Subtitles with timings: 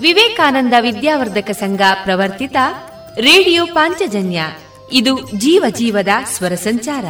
[0.00, 2.56] ವಿವೇಕಾನಂದ ವಿದ್ಯಾವರ್ಧಕ ಸಂಘ ಪ್ರವರ್ತಿತ
[3.16, 4.42] ರೇಡಿಯೋ ಪಾಂಚಜನ್ಯ.
[4.92, 7.04] ಇದು ಜೀವ ಜೀವದ ಸ್ವರ ಸಂಚಾರ.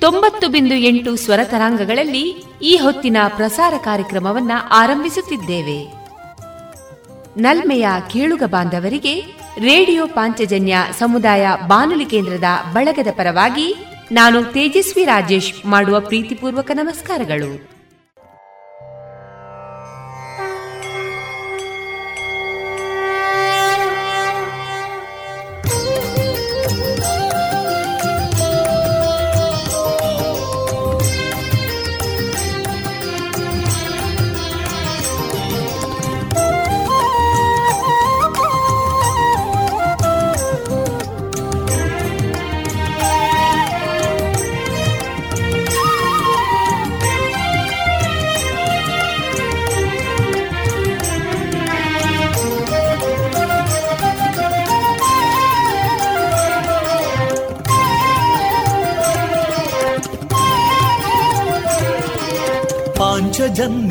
[0.00, 5.92] ತೊಂಬತ್ತು ಬಿಂದು ಎಂಟು ಸ್ವರ ತರಾಂಗಗಳಲ್ಲಿ ಈ ಹೊತ್ತಿನ ಪ್ರಸಾರ ಕಾರ್ಯಕ್ರಮವನ್ನ ಆರಂಭಿಸುತ್ತಿದ್ದೇವೆ.
[7.36, 9.20] ನಲ್ಮೆಯ ಕೇಳುಗ ಬಾಂಧವರಿಗೆ
[9.58, 13.74] ರೇಡಿಯೋ ಪಾಂಚಜನ್ಯ ಸಮುದಾಯ ಬಾನುಲಿ ಕೇಂದ್ರದ ಬಳಗದ ಪರವಾಗಿ
[14.12, 17.75] ನಾನು ತೇಜಸ್ವಿ ರಾಜೇಶ್ ಮಾಡುವ ಪ್ರೀತಿಪೂರ್ವಕ ನಮಸ್ಕಾರಗಳು.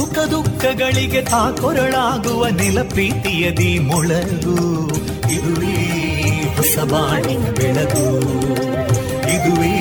[0.00, 4.56] ಸುಖ ದುಃಖಗಳಿಗೆ ತಾಕೊರಳಾಗುವ ನೆಲ ಪ್ರೀತಿಯದಿ ಮೊಳಗು
[5.28, 5.76] ಇದುವೇ
[6.56, 8.06] ಹೊಸಬಾಣಿನ ಬೆಳಗು
[9.34, 9.74] ಇದುವೇ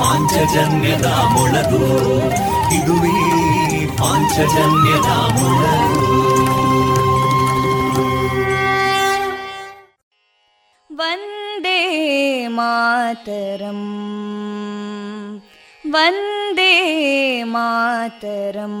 [0.00, 1.82] ಪಾಂಚಜನ್ಯದ ಮೊಳಗು
[2.78, 3.16] ಇದುವೇ
[4.00, 6.06] ಪಾಂಚಜನ್ಯದ ಮೊಳಗು
[10.90, 11.80] ವಂದೇ
[12.50, 13.82] ಮಾತರಂ
[15.84, 16.72] वन्दे
[17.44, 18.80] मातरम्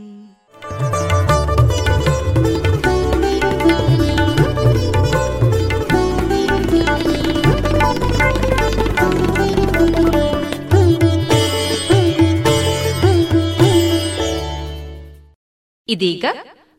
[15.91, 16.25] ಇದೀಗ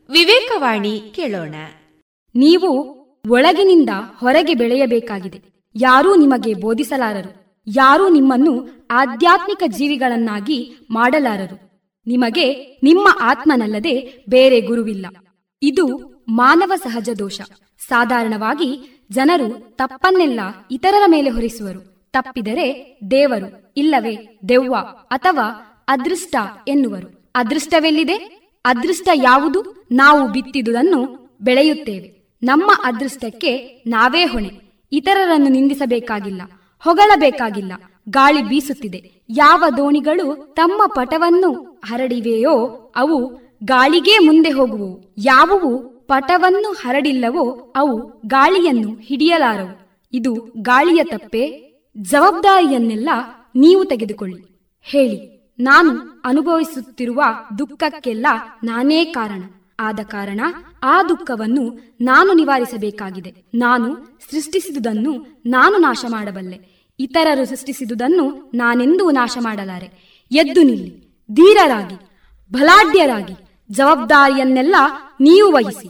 [0.09, 1.55] ವಿವೇಕವಾಣಿ ಕೇಳೋಣ.
[2.35, 2.69] ನೀವು
[3.29, 5.41] ಒಳಗಿನಿಂದ ಹೊರಗೆ ಬೆಳೆಯಬೇಕಾಗಿದೆ.
[5.75, 7.63] ಯಾರೂ ನಿಮಗೆ ಬೋಧಿಸಲಾರರು.
[7.67, 11.73] ಯಾರೂ ನಿಮ್ಮನ್ನು ಆಧ್ಯಾತ್ಮಿಕ ಜೀವಿಗಳನ್ನಾಗಿ ಮಾಡಲಾರರು.
[12.07, 15.05] ನಿಮಗೆ ನಿಮ್ಮ ಆತ್ಮನಲ್ಲದೆ ಬೇರೆ ಗುರುವಿಲ್ಲ.
[15.61, 15.85] ಇದು
[16.29, 17.41] ಮಾನವ ಸಹಜ ದೋಷ.
[17.87, 20.39] ಸಾಧಾರಣವಾಗಿ ಜನರು ತಪ್ಪನ್ನೆಲ್ಲ
[20.71, 22.11] ಇತರರ ಮೇಲೆ ಹೊರಿಸುವರು.
[22.11, 24.75] ತಪ್ಪಿದರೆ ದೇವರು, ಇಲ್ಲವೇ ದೆವ್ವ
[25.07, 25.45] ಅಥವಾ
[25.87, 26.35] ಅದೃಷ್ಟ
[26.67, 27.31] ಎನ್ನುವರು.
[27.35, 28.42] ಅದೃಷ್ಟವೆಲ್ಲಿದೆ?
[28.65, 29.87] ಅದೃಷ್ಟ ಯಾವುದು?
[29.91, 32.37] ನಾವು ಬಿತ್ತಿದುದನ್ನು ಬೆಳೆಯುತ್ತೇವೆ.
[32.43, 34.49] ನಮ್ಮ ಅದೃಷ್ಟಕ್ಕೆ ನಾವೇ ಹೊಣೆ.
[34.91, 36.41] ಇತರರನ್ನು ನಿಂದಿಸಬೇಕಾಗಿಲ್ಲ,
[36.79, 37.73] ಹೊಗಳಬೇಕಾಗಿಲ್ಲ.
[38.09, 39.11] ಗಾಳಿ ಬೀಸುತ್ತಿದೆ.
[39.29, 42.55] ಯಾವ ದೋಣಿಗಳು ತಮ್ಮ ಪಟವನ್ನು ಹರಡಿವೆಯೋ
[42.95, 45.77] ಅವು ಗಾಳಿಗೇ ಮುಂದೆ ಹೋಗುವು ಯಾವುವು
[46.07, 50.03] ಪಟವನ್ನು ಹರಡಿಲ್ಲವೋ ಅವು ಗಾಳಿಯನ್ನು ಹಿಡಿಯಲಾರವು.
[50.13, 51.43] ಇದು ಗಾಳಿಯ ತಪ್ಪೆ?
[51.97, 53.09] ಜವಾಬ್ದಾರಿಯನ್ನೆಲ್ಲ
[53.55, 54.71] ನೀವು ತೆಗೆದುಕೊಳ್ಳಿ.
[54.81, 55.32] ಹೇಳಿ.
[55.59, 57.23] ನಾನು ಅನುಭವಿಸುತ್ತಿರುವ
[57.59, 58.27] ದುಃಖಕ್ಕೆಲ್ಲ
[58.63, 59.43] ನಾನೇ ಕಾರಣ.
[59.79, 60.41] ಆದ ಕಾರಣ
[60.83, 63.35] ಆ ದುಃಖವನ್ನು ನಾನು ನಿವಾರಿಸಬೇಕಾಗಿದೆ.
[63.53, 71.95] ನಾನು ಸೃಷ್ಟಿಸಿದುದನ್ನು ನಾನು ನಾಶ ಮಾಡಬಲ್ಲೆ ಇತರರು ಸೃಷ್ಟಿಸಿದುದನ್ನು ನಾನೆಂದೂ ನಾಶ ಮಾಡಲಾರೆ ಎದ್ದು ನಿಲ್ಲಿ, ಧೀರರಾಗಿ,
[72.53, 73.33] ಬಲಾಢ್ಯರಾಗಿ,
[73.71, 74.75] ಜವಾಬ್ದಾರಿಯನ್ನೆಲ್ಲ
[75.21, 75.89] ನೀವು ವಹಿಸಿ.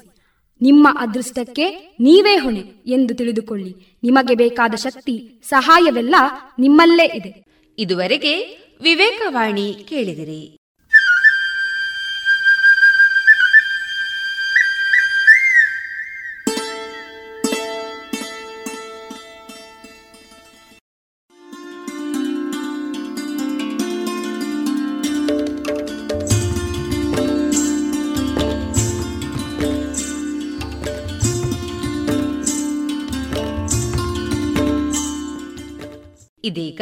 [0.62, 3.98] ನಿಮ್ಮ ಅದೃಷ್ಟಕ್ಕೆ ನೀವೇ ಹೊಣೆ ಎಂದು ತಿಳಿದುಕೊಳ್ಳಿ.
[4.04, 6.16] ನಿಮಗೆ ಬೇಕಾದ ಶಕ್ತಿ, ಸಹಾಯವೆಲ್ಲ
[6.60, 7.44] ನಿಮ್ಮಲ್ಲೇ ಇದೆ.
[7.78, 10.42] ಇದುವರೆಗೆ ವಿವೇಕವಾಣಿ ಕೇಳಿದಿರಿ.
[36.46, 36.82] ಇದೀಗ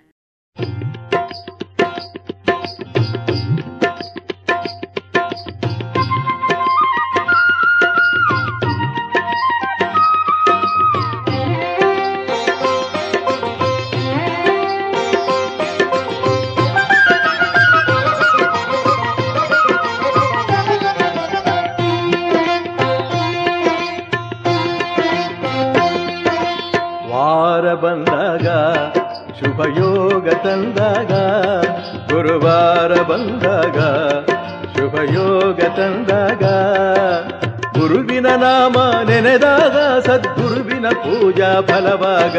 [38.35, 38.73] ನಾಮ
[39.09, 42.37] ನೆನೆದಾಗ ಸದ್ಗುರುವಿನ ಪೂಜಾ ಫಲವಾಗ.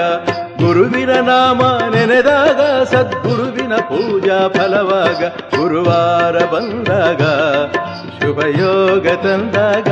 [0.67, 5.25] ಗುರುವಿನ ನಾಮ ನೆನೆದಾಗ ಸದ್ಗುರುವಿನ ಪೂಜಾ ಫಲವಾಗ.
[5.59, 7.23] ಗುರುವಾರ ಬಂದಾಗ
[8.21, 9.89] ಶುಭಯೋಗ ತಂದಾಗ.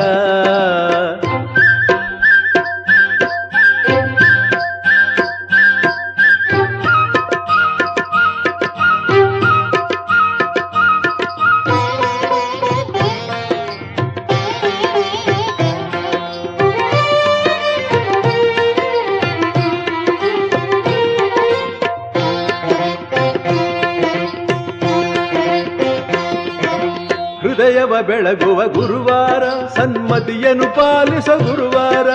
[30.51, 32.11] ಸನ್ಮತಿಯನ್ನು ಪಾಲಿಸ ಗುರುವಾರ.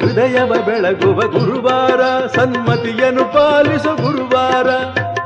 [0.00, 4.68] ಹೃದಯವ ಬೆಳಗುವ ಗುರುವಾರ, ಸನ್ಮತಿಯನ್ನು ಪಾಲಿಸ ಗುರುವಾರ.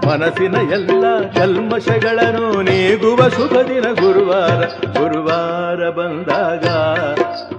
[0.09, 4.64] ಮನಸ್ಸಿನ ಎಲ್ಲ ಕಲ್ಮಶಗಳನ್ನು ನೀಗುವ ಶುಭ ದಿನ ಗುರುವಾರ.
[5.00, 6.64] ಗುರುವಾರ ಬಂದಾಗ,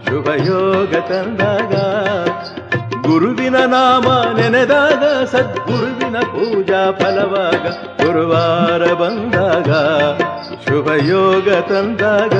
[0.05, 1.75] ಶುಭಯೋಗ ತಂದಾಗ,
[3.01, 7.67] ಗುರುವಿನ ನಾಮ ನೆನೆದಾಗ, ಸದ್ಗುರುವಿನ ಪೂಜಾ ಫಲವಾಗ
[8.08, 9.69] ಗುರುವಾರ ಬಂದಾಗ
[10.68, 12.36] ಶುಭಯೋಗ ತಂದಾಗ.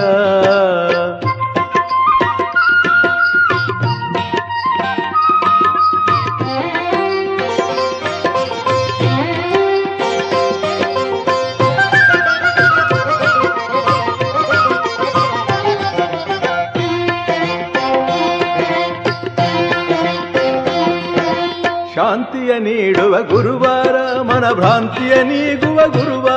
[21.96, 26.29] ಶಾಂತಿಯ ನೀಡುವ ಗುರುವಾರ ಮನಭ್ರಾಂತಿಯ ನೀಗುವ ಗುರುವಾರ.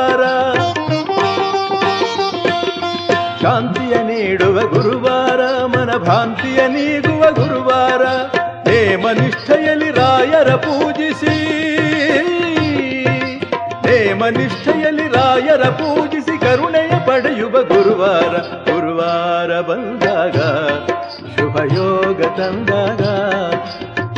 [4.33, 8.03] ನೀಡುವ ಗುರುವಾರ, ಮನಭ್ರಾಂತಿಯ ನೀಗುವ ಗುರುವಾರ
[8.69, 11.35] ಹೇಮನಿಷ್ಠೆಯಲ್ಲಿ ರಾಯರ ಪೂಜಿಸಿ.
[13.87, 18.35] ಹೇಮನಿಷ್ಠೆಯಲ್ಲಿ ರಾಯರ ಪೂಜಿಸಿ ಕರುಣೆಯ ಪಡೆಯುವ ಗುರುವಾರ
[18.71, 20.37] ಗುರುವಾರ ಬಂದಾಗ
[21.37, 23.03] ಶುಭಯೋಗ ತಂದಾಗ,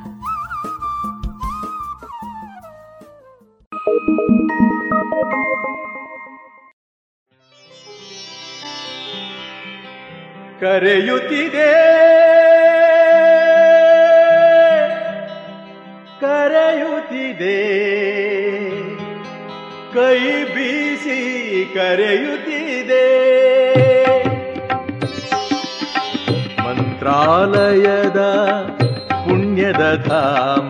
[10.81, 11.73] ಕರೆಯುತ್ತಿದೆ.
[16.21, 17.61] ಕರೆಯುತ್ತಿದೆ.
[19.93, 23.03] ಕೈ ಬೀಸಿ ಕರೆಯುತ್ತಿದೆ.
[26.63, 28.19] ಮಂತ್ರಾಲಯದ
[29.07, 30.69] ಪುಣ್ಯದ ಧಾಮ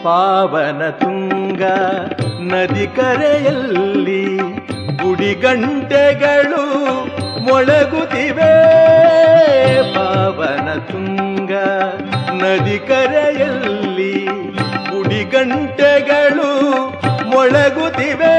[0.05, 1.63] ಪಾವನ ತುಂಗ
[2.53, 4.37] ನದಿ ಕರೆಯಲ್ಲಿ
[5.03, 6.65] ಗುಡಿಗಂಟೆಗಳು
[7.45, 8.86] ಮೊಳಗುತ್ತಿವೆ.
[9.95, 11.53] ಪಾವನ ತುಂಗ
[12.43, 14.27] ನದಿ ಕರೆಯಲ್ಲಿ
[14.91, 16.73] ಗುಡಿಗಂಟೆಗಳು
[17.27, 18.37] ಮೊಳಗುತ್ತಿವೆ.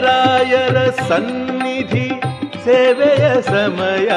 [0.00, 2.20] ರಾಯರ ಸನ್ನಿಧಿ
[2.64, 4.08] ಸೇವೆಯ ಸಮಯ.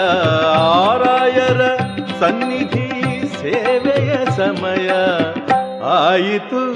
[1.04, 1.76] ರಾಯರ
[2.20, 2.92] ಸನ್ನಿಧಿ
[3.42, 4.90] ಸೇವೆಯ ಸಮಯ.
[5.84, 6.74] ಆಯಿತು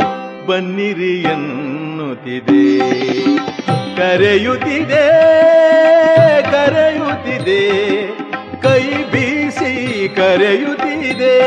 [0.48, 2.80] ಬನ್ನಿರಿ ಎನ್ನುತ್ತಿದೆ.
[3.98, 5.08] ಕರೆಯುತ್ತಿದೆ
[6.52, 8.03] ಕರೆಯುತ್ತಿದೆ.
[8.64, 9.72] ಕೈ ಬೀಸಿ
[10.16, 11.38] ಕರೆಯುತ್ತಿದೆ.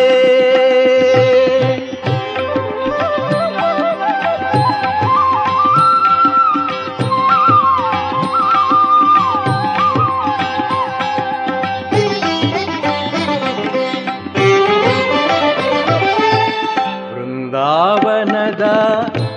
[17.12, 18.64] ವೃಂದಾವನದ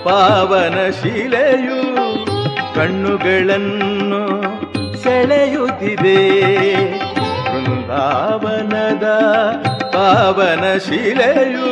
[0.06, 1.80] ಪಾವನ ಶಿಲೆಯು
[2.76, 4.24] ಕಣ್ಣುಗಳನ್ನು
[5.04, 6.20] ಸೆಳೆಯುತ್ತಿದೆ.
[8.60, 9.08] ಬೃಂದಾವನದ
[9.94, 11.70] ಪಾವನ ಶಿಲೆಯು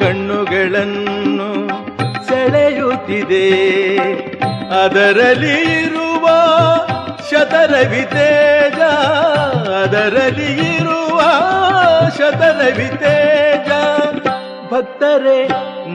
[0.00, 1.50] ಕಣ್ಣುಗಳನ್ನು
[2.28, 3.48] ಸೆಳೆಯುತ್ತಿದೆ.
[4.82, 6.26] ಅದರಲ್ಲಿ ಇರುವ
[7.28, 8.80] ಶತರವಿ ತೇಜ,
[9.80, 11.18] ಅದರಲ್ಲಿ ಇರುವ
[12.18, 13.70] ಶತರವಿ ತೇಜ,
[14.72, 15.40] ಭಕ್ತರೇ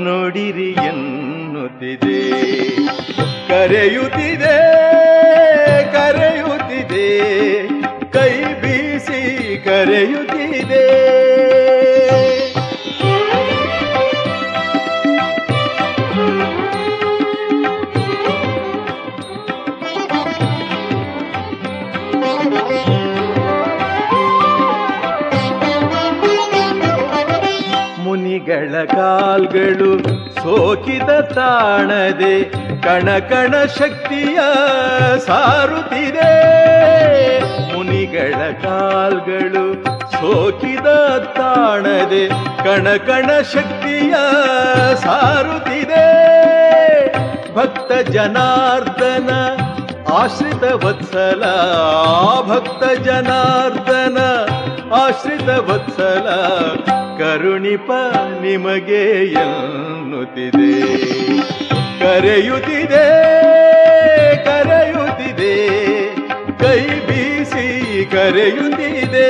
[0.05, 2.21] ನೋಡಿರಿ ಎನ್ನುತ್ತಿದೆ.
[3.49, 4.57] ಕರೆಯುತ್ತಿದೆ
[5.91, 7.07] ಕರೆಯುತ್ತಿದೆ,
[8.13, 8.33] ಕೈ
[9.07, 10.85] ಬೀಸಿ ಕರೆಯುತ್ತಿದೆ.
[28.03, 29.91] ಮುನಿಗಳ ಕಾಲ್ಗಳು
[30.35, 32.43] ಸೋಕಿದ ತಾಣದೆ
[32.83, 34.39] ಕಣ ಕಣ ಶಕ್ತಿಯ
[35.25, 36.31] ಸಾರುತ್ತಿದೆ.
[38.17, 40.87] ಮುನಿಗಳ ಕಾಲ್ಗಳು ಸೋಕಿದ
[41.35, 42.27] ತಾಣದೆ
[42.63, 44.13] ಕಣ ಕಣ ಶಕ್ತಿಯ
[44.95, 46.07] ಸಾರುತ್ತಿದೆ.
[47.55, 49.29] ಭಕ್ತ ಜನಾರ್ದನ
[50.13, 51.43] ಆಶ್ರಿತ ವತ್ಸಲ,
[52.41, 54.17] ಭಕ್ತ ಜನಾರ್ದನ
[54.93, 56.27] ಆಶ್ರಿತ ವತ್ಸಲ,
[57.17, 57.91] ಕರುಣಿಪ
[58.41, 60.81] ನಿಮಗೆ ಎನ್ನುತ್ತಿದೆ.
[61.99, 63.36] ಕರೆಯುತ್ತಿದೆ.
[68.11, 69.29] ಕರೆಯುತ್ತಿದೆ.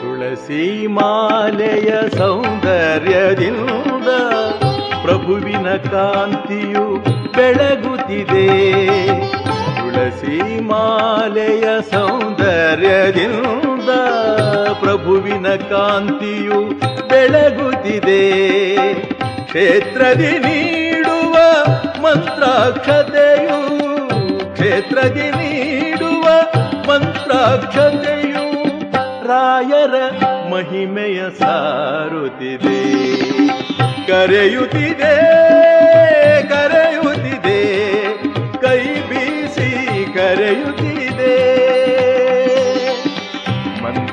[0.00, 4.08] ತುಳಸಿ ಮಾಲೆಯ ಸೌಂದರ್ಯದಿಂದ
[5.02, 6.86] ಪ್ರಭುವಿನ ಕಾಂತಿಯು
[7.32, 8.48] ಬೆಳಗುತ್ತಿದೆ.
[11.32, 13.88] ಮಾಲೆಯ ಸೌಂದರ್ಯದಿಂದ
[14.80, 16.60] ಪ್ರಭುವಿನ ಕಾಂತಿಯು
[17.08, 18.20] ಬೆಳಗುತ್ತಿದೆ.
[19.44, 21.64] ಕ್ಷೇತ್ರದಿ ನೀಡುವ
[22.02, 23.60] ಮಂತ್ರಾಕ್ಷತೆಯು,
[24.52, 26.28] ಕ್ಷೇತ್ರದಿ ನೀಡುವ
[26.88, 28.52] ಮಂತ್ರಾಕ್ಷತೆಯು
[29.26, 29.94] ರಾಯರ
[30.50, 32.82] ಮಹಿಮೆಯ ಸಾರುತ್ತಿದೆ.
[34.06, 35.71] ಕರೆಯುತ್ತಿದೆ.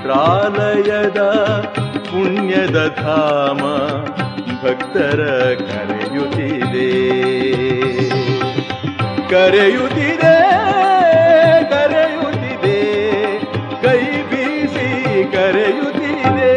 [0.09, 1.21] ಮಂತ್ರಾಲಯದ
[2.09, 3.61] ಪುಣ್ಯದ ಧಾಮ
[4.61, 5.21] ಭಕ್ತರ
[5.65, 6.89] ಕರೆಯುತ್ತಿದೆ.
[9.29, 10.35] ಕರೆಯುತ್ತಿದೆ
[11.69, 12.79] ಕರೆಯುತ್ತಿದೆ,
[13.81, 14.01] ಕೈ
[14.31, 14.87] ಬೀಸಿ
[15.31, 16.53] ಕರೆಯುತ್ತಿದೆ.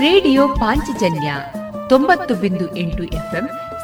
[0.00, 1.32] ರೇಡಿಯೋ ಪಾಂಚಜನ್ಯ
[1.88, 3.48] ತೊಂಬತ್ತು ಬಿಂದು ಎಂಟು ಎಫ್ಎಂ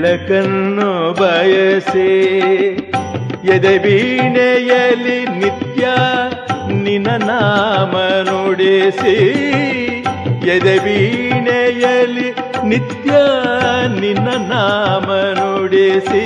[0.00, 2.10] ಬೆಳಕನ್ನು ಬಯಸಿ
[3.48, 5.84] ಎದೆ ವೀಣೆಯಲ್ಲಿ ನಿತ್ಯ
[6.74, 7.94] ನಿನ ನಾಮ
[8.28, 9.14] ನುಡಿಸಿ
[10.48, 12.28] ಎದೆ ವೀಣೆಯಲ್ಲಿ
[12.64, 13.10] ನಿತ್ಯ
[14.00, 15.08] ನಿನ್ನ ನಾಮ
[15.40, 16.24] ನುಡಿಸಿ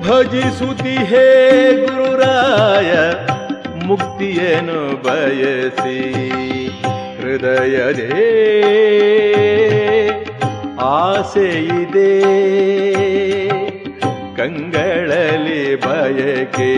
[0.00, 1.26] ಭಜಿಸುತಿ ಹೇ
[1.80, 2.92] ಗುರುರಾಯ,
[3.86, 5.98] ಮುಕ್ತಿಯನ್ನು ಬಯಸಿ
[7.18, 8.28] ಹೃದಯದೇ
[11.22, 12.08] ಆಸೆಯಿದೆ
[14.36, 16.70] ಕಂಗಳಲ್ಲಿ ಬಯಕೆ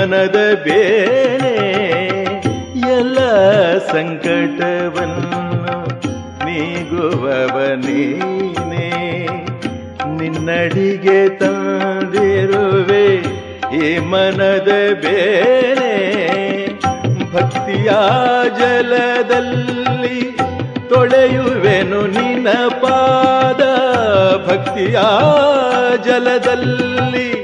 [0.00, 1.54] ಮನದ ಬೇಳೆ
[2.90, 3.18] ಎಲ್ಲ
[3.78, 5.42] ಸಂಕಟವನ್ನು
[6.44, 8.88] ನೀಗುವವ ನೀನೇ.
[10.18, 13.14] ನಿನ್ನಡಿಗೆ ತಂದಿರುವೆ
[13.76, 14.68] ಈ ಮನದ
[15.00, 15.92] ಬೇಳೆ
[17.32, 17.90] ಭಕ್ತಿಯ
[18.58, 20.36] ಜಲದಲ್ಲಿ
[20.88, 23.62] ತೊಳೆಯುವೆನು ನಿನ್ನ ಪಾದ.
[24.48, 24.98] ಭಕ್ತಿಯ
[26.04, 27.39] ಜಲದಲ್ಲಿ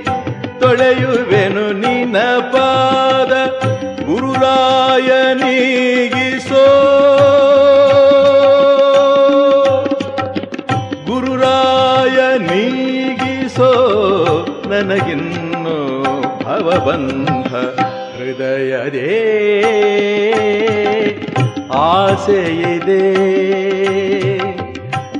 [22.26, 23.14] ಆಸೆಯಿದೆ.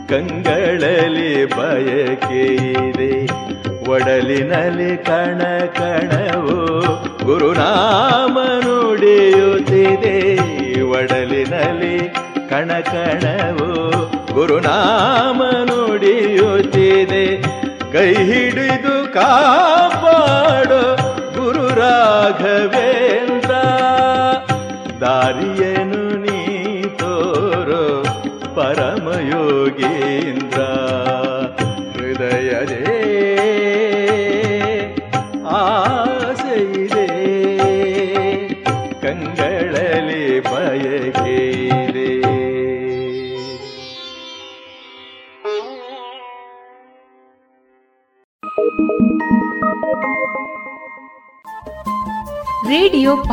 [0.09, 3.27] ಕಂಗಳಲಿ ಬಯಕೆಯಿದೆ.
[3.91, 6.81] ಒಡಲಿನಲ್ಲಿ ಕಣ ಕಣವು
[7.25, 10.27] ಗುರುನಾಮ ನುಡಿಯುತ್ತಿದೆ
[10.83, 11.99] ಒಡಲಿನಲ್ಲಿ
[12.51, 13.56] ಕಣ ಕಣವು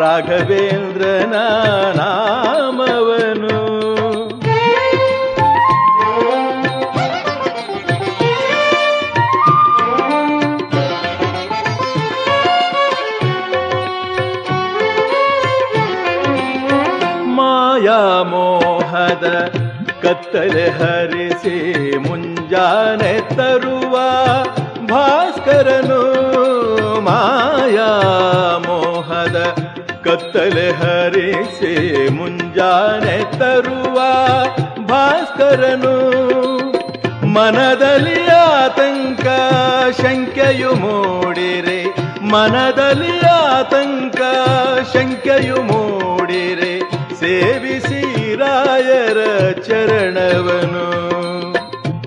[0.00, 1.34] ರಾಘವೇಂದ್ರನ
[1.98, 3.56] ನಾಮವನು.
[17.36, 19.26] ಮಾಯಾ ಮೋಹದ
[20.02, 20.66] ಕತ್ತಲೆ
[33.40, 34.00] ತರುವ
[34.86, 36.10] ಭಾಸ್ಕರನು
[37.26, 39.26] ಮನದಲ್ಲಿ ಆತಂಕ
[40.00, 41.84] ಶಂಕೆಯು ಮೂಡಿರೆ.
[42.26, 44.16] ಮನದಲ್ಲಿ ಆತಂಕ
[44.96, 46.80] ಶಂಕೆಯು ಮೂಡಿರೆ.
[47.20, 50.90] ಸೇವಿಸಿ ರಾಯರ ಚರಣವನು.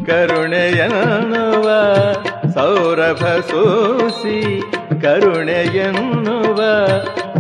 [0.05, 1.69] ಕರುಣೆಯನ್ನುವ
[2.53, 4.61] ಸೌರಭ ಸೂಸಿ,
[5.01, 6.57] ಕರುಣೆಯನ್ನುವ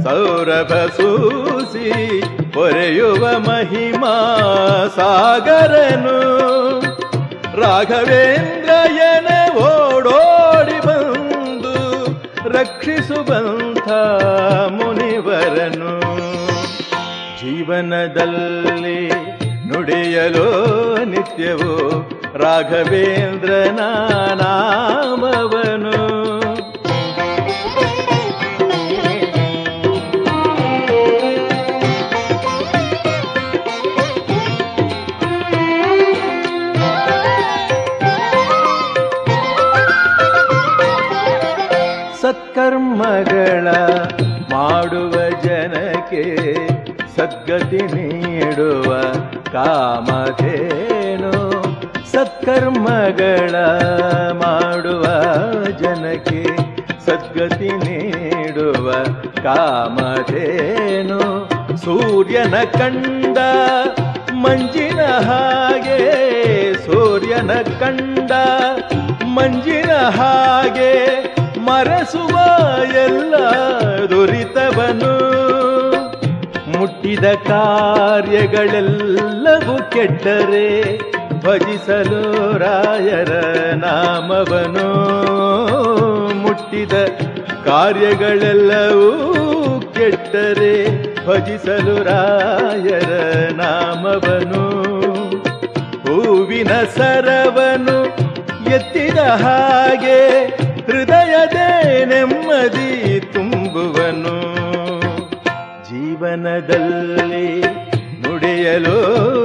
[0.03, 2.23] ಸೌರಭ ಸೂಸಿ
[2.55, 4.15] ಹೊರೆಯುವ ಮಹಿಮಾ
[4.95, 6.19] ಸಾಗರನು.
[7.61, 12.05] ರಾಘವೇಂದ್ರಯನ ಓಡೋಡಿ ಬಂದು
[12.49, 13.89] ರಕ್ಷಿಸುವಂಥ
[14.71, 15.93] ಮುನಿವರನು.
[17.41, 19.07] ಜೀವನದಲ್ಲಿ
[19.67, 20.47] ನುಡಿಯಲು
[21.05, 21.73] ನಿತ್ಯವೋ
[22.35, 23.79] ರಾಘವೇಂದ್ರನ
[24.33, 26.02] ನಾಮವನು
[44.53, 46.23] ಮಾಡುವ ಜನಕ್ಕೆ
[47.17, 48.89] ಸದ್ಗತಿ ನೀಡುವ
[49.51, 51.33] ಕಾಮಧೇನು
[52.13, 53.55] ಸತ್ಕರ್ಮಗಳ
[54.41, 55.05] ಮಾಡುವ
[55.81, 56.43] ಜನಕ್ಕೆ
[57.05, 58.89] ಸದ್ಗತಿ ನೀಡುವ
[59.43, 61.21] ಕಾಮಧೇನು
[61.77, 63.37] ಸೂರ್ಯನ ಕಂಡ
[64.43, 65.99] ಮಂಜಿನ ಹಾಗೆ
[66.85, 68.31] ಸೂರ್ಯನ ಕಂಡ
[69.35, 70.91] ಮಂಜಿನ ಹಾಗೆ
[71.83, 72.39] ಮರೆಸುವ
[72.93, 73.35] ಎಲ್ಲ
[74.09, 75.13] ದುರಿತವನು.
[76.71, 80.99] ಮುಟ್ಟಿದ ಕಾರ್ಯಗಳೆಲ್ಲವೂ ಕೆಟ್ಟರೆ
[81.43, 83.31] ಭಜಿಸಲು ರಾಯರ
[83.75, 84.87] ನಾಮವನು.
[86.33, 86.93] ಮುಟ್ಟಿದ
[87.65, 90.75] ಕಾರ್ಯಗಳೆಲ್ಲವೂ ಕೆಟ್ಟರೆ
[91.27, 93.11] ಭಜಿಸಲು ರಾಯರ
[93.53, 94.63] ನಾಮವನು.
[96.01, 98.23] ಹೂವಿನ ಸರವನು
[98.75, 100.63] ಎತ್ತಿದ ಹಾಗೆ
[101.53, 104.41] ಹೃದಯದೇ ನೆಮ್ಮದಿ ತುಂಬುವನು.
[105.83, 107.61] ಜೀವನದಲ್ಲಿ
[108.21, 108.97] ನುಡಿಯಲು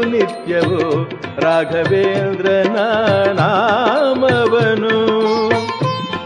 [0.05, 2.77] ನಿತ್ಯವೋ ರಾಘವೇಂದ್ರನ
[3.41, 4.97] ನಾಮವನು.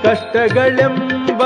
[0.03, 1.42] ಕಷ್ಟಗಳೆಂಬ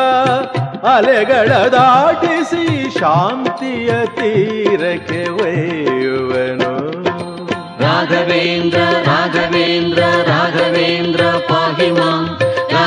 [0.96, 6.92] ಅಲೆಗಳ ದಾಟಿಸಿ ಶಾಂತಿಯ ತೀರಕ್ಕೆ ಒಯ್ಯುವನು.
[7.82, 11.90] ರಾಘವೇಂದ್ರ ರಾಘವೇಂದ್ರ ರಾಘವೇಂದ್ರ ಪಾಹಿ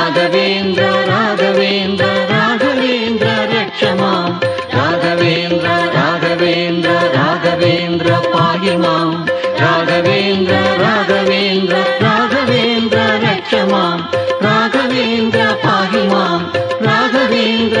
[0.00, 4.30] ಮಾಂ ರಾಘವೇಂದ್ರ ರಾಘವೇಂದ್ರ ರಾಘವೇಂದ್ರ ರಕ್ಷ ಮಾಂ
[4.72, 9.10] ರಾಘವೇಂದ್ರ ರಾಘವೇಂದ್ರ ರಾಘವೇಂದ್ರ ಪಾಹಿ ಮಾಂ
[9.60, 14.00] ರಾಘವೇಂದ್ರ ರಾಘವೇಂದ್ರ ರಾಘವೇಂದ್ರ ರಕ್ಷ ಮಾಂ
[14.40, 16.42] ರಾಘವೇಂದ್ರ ಪಾಹಿ ಮಾಂ
[16.80, 17.80] ರಾಘವೇಂದ್ರ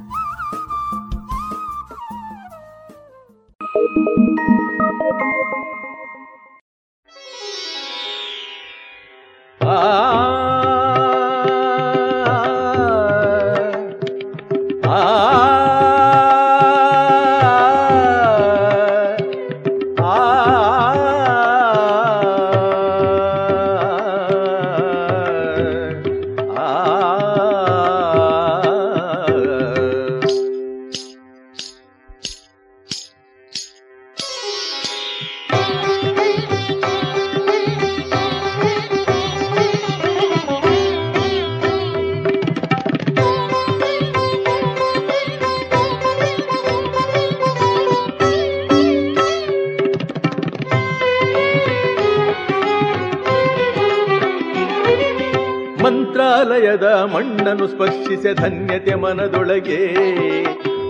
[58.21, 59.79] ಸ್ಪರ್ಶಿಸೆ ಧನ್ಯತೆ ಮನದೊಳಗೆ.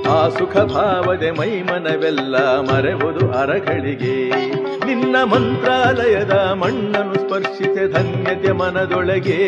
[0.09, 4.29] ಆ ಸುಖ ಭಾವದೆ ಮೈಮನವೆಲ್ಲ ಮರೆವುದು ಅರಗಳಿಗೆ.
[4.85, 9.39] ನಿನ್ನ ಮಂತ್ರಾಲಯದ ಮಣ್ಣನ್ನು ಸ್ಪರ್ಶಿಸ ಧನ್ಯತೆ ಮನದೊಳಗೆ.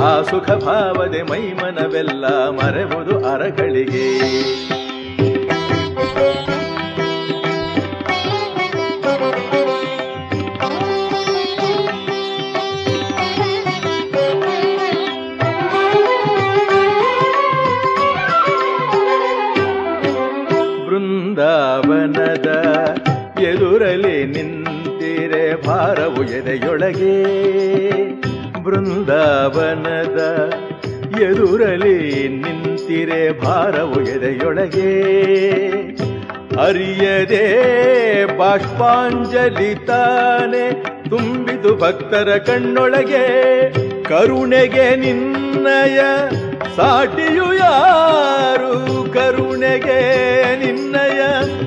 [0.00, 4.08] ಆ ಸುಖ ಭಾವದೆ ಮೈಮನವೆಲ್ಲ ಮರೆವುದು ಅರಗಳಿಗೆ.
[34.74, 37.44] ಎದೆಯೊಳಗೆ ಅರಿಯದೆ
[38.36, 43.24] ಬಾಷ್ಪಾಂಜಲಿ ತಾನೆ ತುಂಬಿದು ಭಕ್ತರ ಕಣ್ಣೊಳಗೆ
[44.02, 46.00] ಕರುಣೆಗೆ ನಿನ್ನಯ
[46.76, 49.04] ಸಾಟಿಯು ಯಾರು?
[49.12, 50.00] ಕರುಣೆಗೆ
[50.56, 51.20] ನಿನ್ನಯ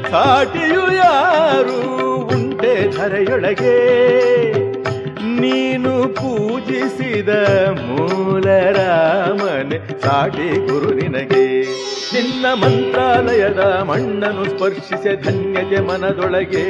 [0.10, 2.08] ಸಾಟಿಯು ಯಾರು?
[2.26, 3.78] ಉಂಟೆ ಧರೆಯೊಳಗೆ
[5.40, 7.30] ನೀನು ಪೂಜಿಸಿದ
[7.70, 10.02] ಮೂಲ ರಾಮನೆ.
[10.02, 11.45] ಸಾಟಿ ಗುರು ನಿನಗೆ
[12.36, 16.66] ನಿನ್ನ ಮಂತ್ರಾಲಯದ ಮಣ್ಣನ್ನು ಸ್ಪರ್ಶಿಸೆ ಧನ್ಯತೆ ಮನದೊಳಗೆ.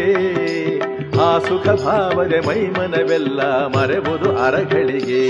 [1.17, 3.41] ಆ ಸುಖ ಭಾವದೆ ಮೈಮನವೆಲ್ಲ
[3.75, 5.23] ಮರೆಬೋದು ಅರಗಳಿಗೆ.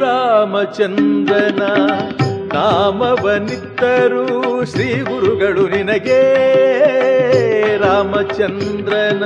[0.00, 1.09] ರಾಮಚಂದ್ರನ
[3.22, 4.22] ನಾಮವನಿತ್ತರು
[4.70, 6.20] ಶ್ರೀ ಗುರುಗಳು ನಿನಗೆ
[7.82, 9.24] ರಾಮಚಂದ್ರನ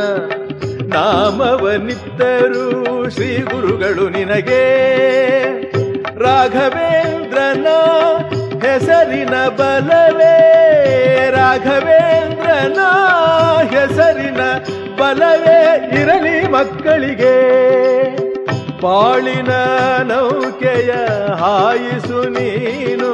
[0.95, 2.65] ನಾಮವನಿತ್ತರು
[3.11, 4.65] ಶ್ರೀ ಗುರುಗಳು ನಿನಗೆ
[6.25, 7.69] ರಾಘವೇಂದ್ರನ
[8.65, 10.35] ಹೆಸರಿನ ಬಲವೇ
[11.37, 12.81] ರಾಘವೇಂದ್ರನ
[13.75, 14.43] ಹೆಸರಿನ
[15.01, 15.61] ಬಲವೇ
[16.01, 17.37] ಇರಲಿ ಮಕ್ಕಳಿಗೆ
[18.83, 19.53] ಪಾಳಿನ
[20.05, 20.91] ನೌಕೆಯ
[21.43, 23.11] ಹಾಯಿಸು ನೀನು.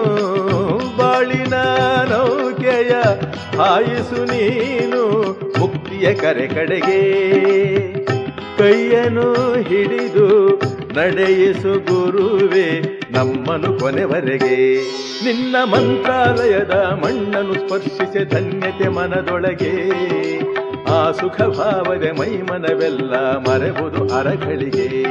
[1.21, 1.55] ಬಾಳಿನ
[2.11, 2.91] ನೌಕೆಯ
[3.57, 7.01] ಹಾಯಿಸು ನೀನು ಮುಕ್ತಿಯ ಕರೆ ಕಡೆಗೆ.
[8.59, 10.49] ಕೈಯನ್ನು ಹಿಡಿದು
[10.95, 12.81] ನಡೆಯಿಸು ಗುರುವೆ
[13.11, 14.77] ನಮ್ಮನು ಕೊನೆವರೆಗೆ.
[15.25, 19.91] ನಿನ್ನ ಮಂತ್ರಾಲಯದ ಮಣ್ಣನ್ನು ಸ್ಪರ್ಶಿಸಿ ಧನ್ಯತೆ ಮನದೊಳಗೆ.
[20.93, 21.41] ಆ ಸುಖ
[21.89, 25.05] ಮೈ ಮೈಮನವೆಲ್ಲ ಮರೆಬುದು ಅರಗಳಿಗೆ.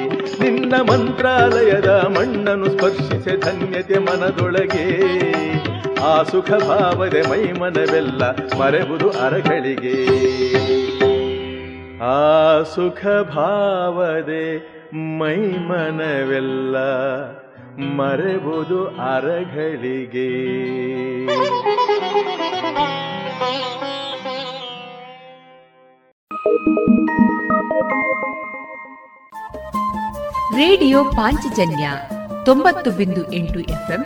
[0.43, 5.19] ನಿನ್ನ ಮಂತ್ರಾಲಯದ ಮಣ್ಣನ್ನು ಸ್ಪರ್ಶಿಸಿ ಧನ್ಯತೆ ಮನದೊಳಗೆ.
[5.99, 8.23] ಆ ಸುಖ ಭಾವದ ಮೈಮನವೆಲ್ಲ
[8.57, 9.97] ಮರೆಬುದು ಅರಗಳಿಗೆ.
[11.99, 14.57] ಆ ಸುಖ ಭಾವದೆ
[15.17, 16.77] ಮೈಮನವೆಲ್ಲ
[17.79, 20.29] ಮರೆಬುದು ಅರಗಳಿಗೆ.
[30.55, 31.91] ರೇಡಿಯೋ ಪಾಂಚಜನ್ಯ
[32.45, 34.05] ತೊಂಬತ್ತು ಬಿಂದು ಎಂಟು ಎಫ್ಎಂ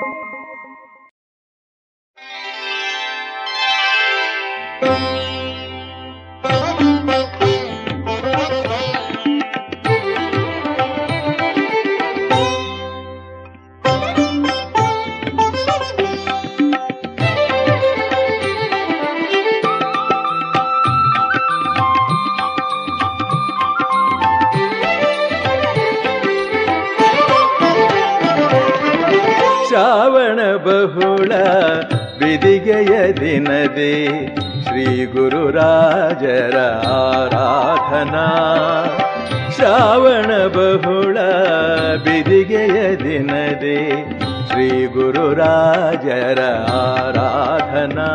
[46.03, 46.41] ಗುರುರಾಜರ
[46.77, 48.07] ಆರಾಧನಾ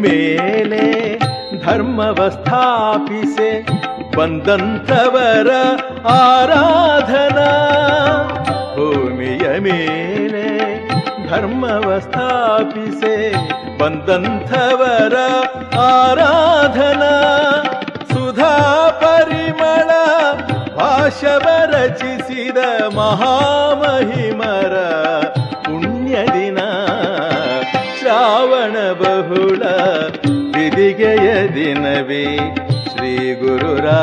[0.00, 0.82] ಮೇಲೆ
[1.64, 3.50] ಧರ್ಮವ ಸ್ಥಾಪಿಸೆ
[4.16, 5.50] ಬಂದಂಥವರ
[6.08, 7.48] ಆರಾಧನಾ.
[8.74, 10.46] ಭೂಮಿಯ ಮೇಲೆ
[11.28, 13.32] ಧರ್ಮವ ಸ್ಥಾಪಿಸೆ
[13.78, 15.16] ಬಂದಂಥವರ
[15.78, 17.12] ಆರಾಧನಾ.
[18.12, 18.54] ಸುಧಾ
[19.00, 19.90] ಪರಿಮಳ
[20.76, 22.56] ಭಾಷವ ರಚಿಸಿದ
[22.94, 24.74] ಮಹಾಮಹಿಮರ
[29.00, 29.62] बहुळ
[30.54, 30.90] विधि
[31.82, 32.24] न वि
[32.90, 34.00] श्रीगुरुराजराराधन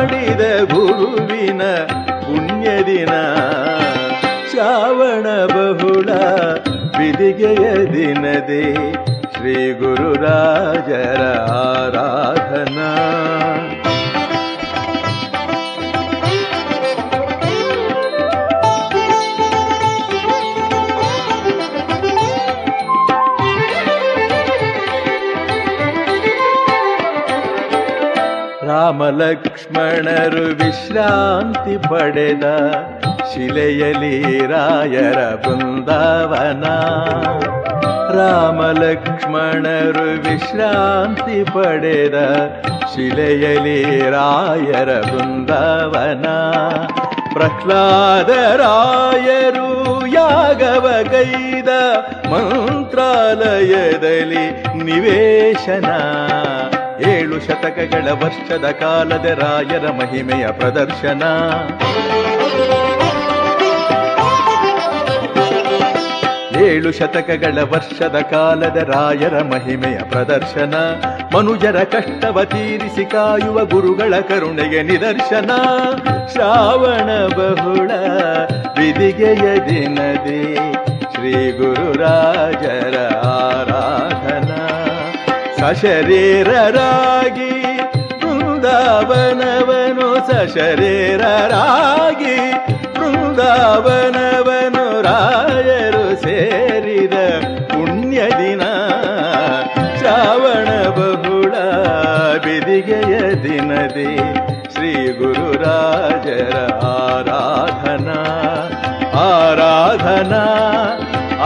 [0.00, 1.62] ಮಾಡಿದ ಗುರುವಿನ
[2.24, 3.12] ಪುಣ್ಯ ದಿನ
[4.50, 6.08] ಶ್ರಾವಣ ಬಹುಳ
[6.96, 8.64] ಬಿದಿಗೆಯ ದಿನದೇ
[9.34, 11.22] ಶ್ರೀ ಗುರುರಾಜರ
[11.56, 12.17] ಆರಾಧನಾ
[29.17, 32.45] ರಾಮಲಕ್ಷ್ಮಣರು ವಿಶ್ರಾಂತಿ ಪಡೆದ
[33.29, 34.11] ಶಿಲೆಯಲಿ
[34.51, 36.65] ರಾಯರ ಬೃಂದಾವನ
[38.17, 42.19] ರಾಮಲಕ್ಷ್ಮಣರು ವಿಶ್ರಾಂತಿ ಪಡೆದ
[42.93, 43.79] ಶಿಲೆಯಲಿ
[44.15, 46.27] ರಾಯರ ಬೃಂದಾವನ
[47.33, 48.47] ಪ್ರಹ್ಲಾದರಾಯರು
[50.13, 51.71] ಯಾಗವ ಗೈದ
[52.33, 53.35] ಮಂತ್ರಾಲಯದಲ್ಲಿ
[54.85, 55.89] ನಿವೇಶನ
[57.00, 61.22] ಏಳು ಶತಕಗಳ ವರ್ಷದ ಕಾಲದ ರಾಯರ ಮಹಿಮೆಯ ಪ್ರದರ್ಶನ.
[66.60, 70.74] ಏಳು ಶತಕಗಳ ವರ್ಷದ ಕಾಲದ ರಾಯರ ಮಹಿಮೆಯ ಪ್ರದರ್ಶನ.
[71.36, 75.50] ಮನುಜರ ಕಷ್ಟವ ತೀರಿಸಿ ಕಾಯುವ ಗುರುಗಳ ಕರುಣೆಗೆ ನಿದರ್ಶನ.
[76.32, 77.90] ಶ್ರಾವಣ ಬಹುಳ
[78.78, 80.56] ವಿಧಿಗೆಯ ದಿನದೇ
[81.14, 84.47] ಶ್ರೀ ಗುರುರಾಜರ ಆರಾಧನಾ.
[85.60, 87.52] ಸಶರೀರರಾಗಿ
[88.20, 92.36] ಬೃಂದಾವನವನು ಸಶರೀರರಾಗಿ
[92.98, 97.16] ಬೃಂದಾವನವನು ರಾಯರು ಸೇರಿದ
[97.72, 98.62] ಪುಣ್ಯ ದಿನ,
[99.98, 101.52] ಶ್ರಾವಣ ಬಹುಳ
[102.46, 104.12] ಬಿದಿಗೆಯ ದಿನದಿ,
[104.74, 106.56] ಶ್ರೀ ಗುರುರಾಜರ
[106.94, 108.20] ಆರಾಧನಾ
[109.26, 110.42] ಆರಾಧನಾ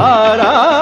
[0.06, 0.81] ಆರಾಧನಾ.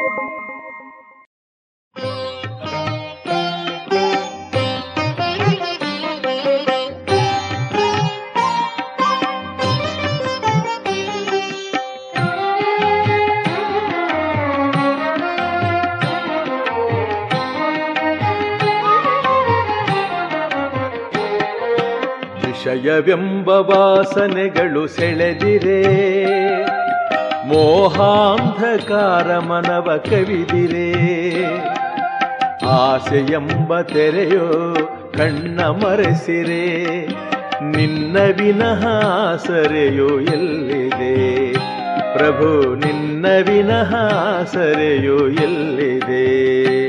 [22.71, 25.83] ವಿಷಯವೆಂಬ ವಾಸನೆಗಳು ಸೆಳೆದಿರೆ.
[27.47, 30.93] ಮೋಹಾಂಧಕಾರ ಮನವ ಕವಿದಿರೆ.
[32.65, 34.73] ಆಸೆಯೆಂಬ ತೆರೆಯೋ
[35.17, 37.05] ಕಣ್ಣ ಮರೆಸಿರೆ.
[37.71, 38.87] ನಿನ್ನ ವಿನಃ
[39.37, 41.51] ಸರೆಯೋ ಎಲ್ಲಿದೆ?
[42.17, 43.95] ಪ್ರಭು, ನಿನ್ನ ವಿನಃ
[44.43, 46.80] ಸರೆಯೋ ಎಲ್ಲಿದೆ?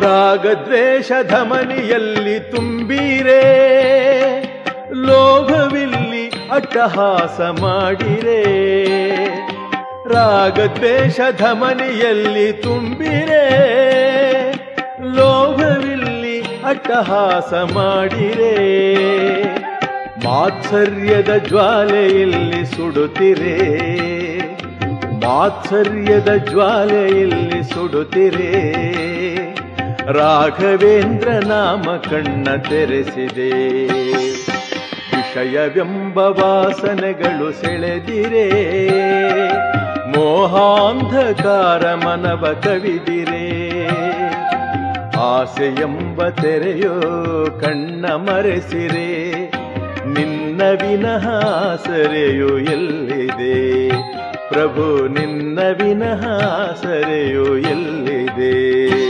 [0.00, 3.42] ರಾಗದ್ವೇಷ ಧಮನಿಯಲ್ಲಿ ತುಂಬಿರೆ,
[4.92, 8.42] ಲೋಭವಿಲ್ಲಿ ಅಟ್ಟಹಾಸ ಮಾಡಿರೆ.
[10.14, 13.46] ರಾಗದ್ವೇಷ ಧಮನಿಯಲ್ಲಿ ತುಂಬಿರೇ,
[15.16, 18.56] ಲೋಭವಿಲ್ಲಿ ಅಟ್ಟಹಾಸ ಮಾಡಿರೇ.
[20.24, 23.58] ಮಾತ್ಸರ್ಯದ ಜ್ವಾಲೆಯಲ್ಲಿ ಸುಡುತ್ತಿರೆ,
[25.26, 28.70] ಮಾತ್ಸರ್ಯದ ಜ್ವಾಲೆಯಲ್ಲಿ ಸುಡುತ್ತಿರೆ.
[30.12, 33.84] ರಾಘವೇಂದ್ರ ನಾಮ ಕಣ್ಣ ತೆರೆಸಿದೆ.
[35.16, 38.50] ವಿಷಯವೆಂಬ ವಾಸನೆಗಳು ಸೆಳೆದಿರೆ.
[40.10, 43.86] ಮೋಹಾಂಧಕಾರ ಮನವ ಕವಿದಿರೆ.
[45.16, 47.00] ಆಸೆಯೆಂಬ ತೆರೆಯೋ
[47.60, 49.32] ಕಣ್ಣ ಮರೆಸಿರೆ.
[50.14, 51.28] ನಿನ್ನ ವಿನಃ
[51.76, 53.88] ಸರೆಯು ಎಲ್ಲಿದೆ?
[54.48, 56.22] ಪ್ರಭು, ನಿನ್ನ ವಿನಃ
[56.82, 59.09] ಸರೆಯು ಎಲ್ಲಿದೆ?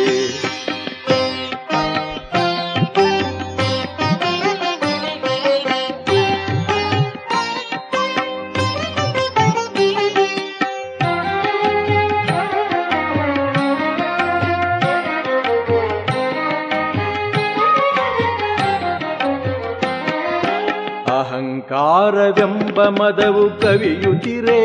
[22.21, 24.61] ಅಹಂಕಾರವೆಂಬ ಮದವು ಕವಿಯುತ್ತಿರೇ.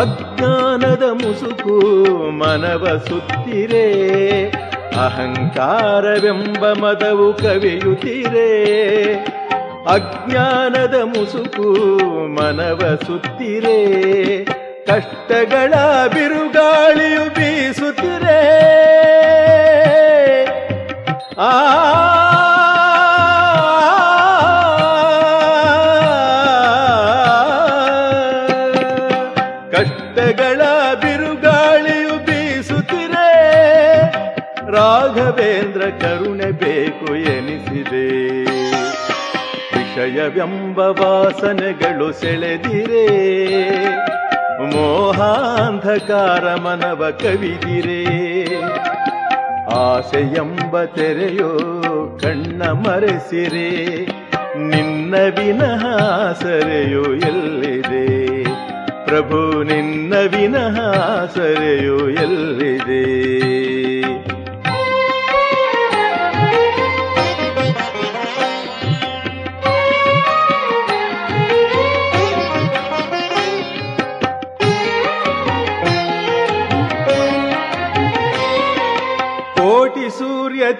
[0.00, 1.80] ಅಜ್ಞಾನದ ಮುಸುಕು
[2.30, 3.86] ಮನವ ಸುತ್ತಿರೆ.
[4.96, 8.64] ಅಹಂಕಾರವೆಂಬ ಮದವು ಕವಿಯುತ್ತಿರೆ.
[9.88, 11.88] ಅಜ್ಞಾನದ ಮುಸುಕು
[12.28, 14.44] ಮನವ ಸುತ್ತಿರೆ.
[14.84, 15.74] ಕಷ್ಟಗಳ
[16.08, 18.42] ಬಿರುಗಾಳಿಯು ಬೀಸುತ್ತಿರೇ.
[21.38, 22.35] ಆ
[35.36, 38.42] ರಾಘವೇಂದ್ರ ಕರುಣೆ ಬೇಕು ಎನಿಸಿದೆ.
[39.78, 43.06] ವಿಷಯವೆಂಬ ವಾಸನೆಗಳು ಸೆಳೆದಿರೆ.
[44.58, 48.04] ಮೋಹಾಂಧಕಾರ ಮನವ ಕವಿದಿರೆ.
[49.74, 51.58] ಆಸೆಯೆಂಬ ತೆರೆಯೋ
[52.22, 54.04] ಕಣ್ಣ ಮರೆಸಿರೆ.
[54.58, 55.86] ನಿನ್ನ ವಿನಃ
[56.32, 58.42] ಸರೆಯೋ ಎಲ್ಲಿದೆ?
[59.06, 60.80] ಪ್ರಭು, ನಿನ್ನ ವಿನಃ
[61.34, 63.65] ಸರೆಯೋ ಎಲ್ಲಿದೆ?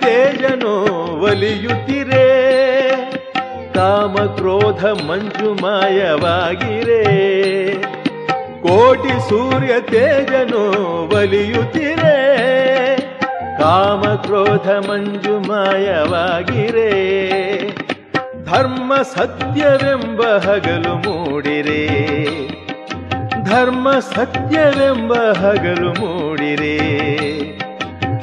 [0.01, 0.72] ತೇಜನು
[1.22, 2.26] ಒಲಿಯುತ್ತಿರೇ,
[3.74, 7.03] ಕಾಮ ಕ್ರೋಧ ಮಂಜು ಮಾಯವಾಗಿರೇ.
[8.62, 10.62] ಕೋಟಿ ಸೂರ್ಯ ತೇಜನೋ
[11.14, 12.16] ಒಲಿಯುತ್ತಿರೇ,
[13.59, 16.90] ಕಾಮ ಕ್ರೋಧ ಮಂಜು ಮಾಯವಾಗಿರೇ.
[18.44, 21.82] ಧರ್ಮ ಸತ್ಯವೆಂಬ ಹಗಲು ಮೂಡಿರೆ,
[23.44, 26.76] ಧರ್ಮ ಸತ್ಯವೆಂಬ ಹಗಲು ಮೂಡಿರೆ.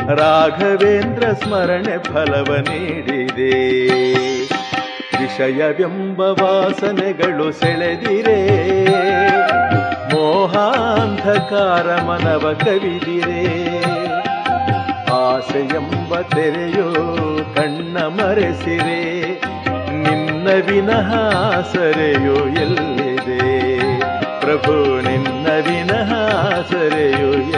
[0.10, 3.80] ರಾಘವೇಂದ್ರ ಸ್ಮರಣೆ ಫಲವ ನೀಡಿದೆ.
[5.24, 8.48] ವಿಷಯವೆಂಬ ವಾಸನೆಗಳು ಸೆಳೆದಿರೆ.
[10.14, 13.68] ಮೋಹಾಂಧಕಾರ ಮನವ ಕವಿದಿರೆ.
[15.14, 16.94] ಆಸೆಯೆಂಬ ತೆರೆಯೋ
[17.56, 19.32] ಕಣ್ಣ ಮರೆಸಿರೆ.
[20.04, 21.16] ನಿನ್ನ ವಿನಃ
[21.74, 23.80] ಸರೆಯೋ ಎಲ್ಲಿದೆ?
[24.40, 26.14] ಪ್ರಭು, ನಿನ್ನ ವಿನಃ
[26.72, 27.54] ಸರೆಯೋ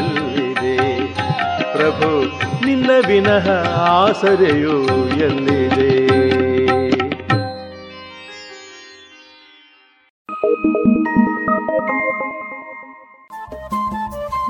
[1.85, 2.25] ಪ್ರಭು
[2.65, 6.07] ನಿನ್ನ ವಿನಃ ಆಸರೆಯು ಎಲ್ಲಿದೆ?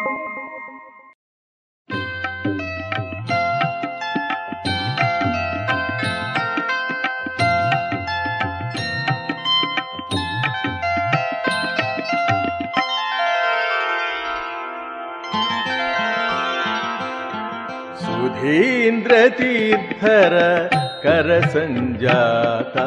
[21.04, 22.78] ಕರ ಸಂಜಾತ.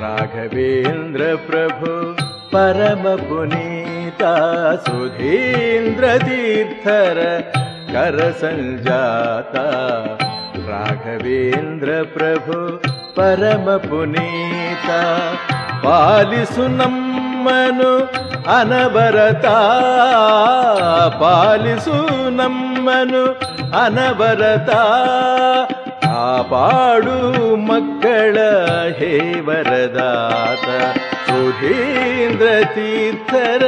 [0.00, 2.16] ರಾಘವೇಂದ್ರ ಪ್ರಭು
[2.50, 4.22] ಪರಮ ಪುನೀತ
[4.88, 7.40] ಸುಧೀಂದ್ರ ತೀರ್ಥರ
[7.92, 9.56] ಕರ ಸಂಜಾತ.
[10.68, 12.82] ರಾಘವೇಂದ್ರ ಪ್ರಭು
[13.14, 14.90] ಪರಮ ಪುನೀತ,
[15.84, 18.20] ಪಾಲಿಸು ನಮ್ಮನು
[23.73, 24.71] ಅನವರತ ಪಾಲಿಸು ನಮ್ಮನು ಅನವರತ
[26.05, 27.17] ಕಾಪಾಡು
[27.55, 28.37] ಮಕ್ಕಳ
[28.99, 30.67] ಹೇ ವರದಾತ
[31.27, 33.63] ಸುಧೀಂದ್ರ ತೀರ್ಥರ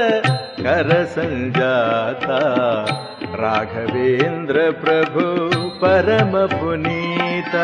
[0.64, 2.30] ಕರ ಸಂಜಾತ
[3.36, 5.26] ರಾಘವೇಂದ್ರ ಪ್ರಭು
[5.80, 7.56] ಪರಮ ಪುನೀತ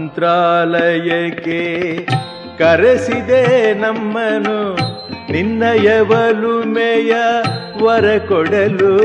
[0.00, 1.60] ಮಂತ್ರಾಲಯಕ್ಕೆ
[2.58, 4.74] ಕರೆಸಿದೆ ನಮ್ಮನು
[5.32, 7.14] ನಿನ್ನಯವಲುಮೆಯ
[7.82, 8.96] ವರ ಕೊಡಲು.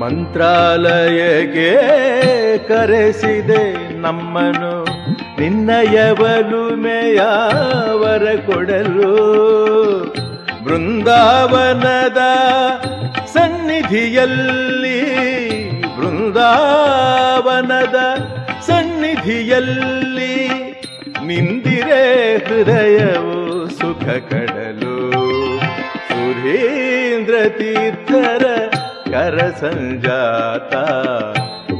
[0.00, 1.72] ಮಂತ್ರಾಲಯಕ್ಕೆ
[2.68, 4.84] ಕರೆಸಿದೆ ನಮ್ಮನು
[5.40, 7.20] ನಿನ್ನಯವಲುಮೆಯ
[7.92, 9.14] ವರ ಕೊಡಲು.
[10.64, 12.18] ಬೃಂದಾವನದ
[13.94, 15.00] ಸನ್ನಿಧಿಯಲ್ಲಿ
[15.96, 17.98] ಬೃಂದಾವನದ
[18.66, 20.34] ಸನ್ನಿಧಿಯಲ್ಲಿ
[21.26, 24.96] ನಿಂದಿರೆ ಹೃದಯವು ಸುಖ ಕಡಲು.
[26.08, 28.44] ಸುಧೀಂದ್ರ ತೀರ್ಥರ
[29.04, 30.74] ಕರ ಸಂಜಾತ,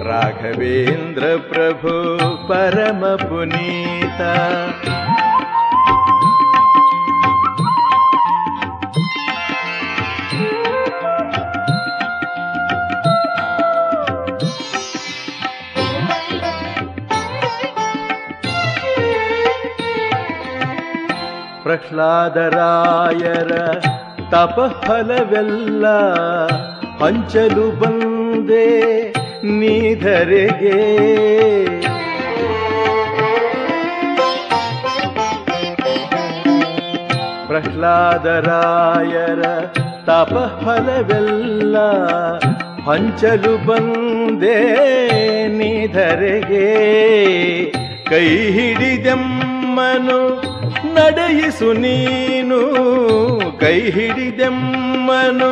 [0.09, 1.95] ರಾಘವೇಂದ್ರ ಪ್ರಭು
[2.49, 4.21] ಪರಮ ಪುನೀತ.
[21.65, 23.53] ಪ್ರಹ್ಲಾದರಾಯರ
[24.31, 25.87] ತಪಫಲವೆಲ್ಲ
[27.05, 28.67] ಹಂಚಲು ಬಂದೆ
[29.59, 30.81] ನೀಧರೆಗೆ.
[37.47, 39.43] ಪ್ರಹ್ಲಾದರಾಯರ
[40.07, 41.77] ತಪಫಲವೆಲ್ಲ
[42.91, 44.59] ಹಂಚಲು ಬಂದೆ
[45.49, 46.69] ನೀಧರೆಗೆ.
[48.05, 50.21] ಕೈ ಹಿಡಿದೆಮ್ಮನು
[50.95, 52.59] ನಡೆಯಿಸು ನೀನು,
[53.61, 55.51] ಕೈ ಹಿಡಿದೆಮ್ಮನು.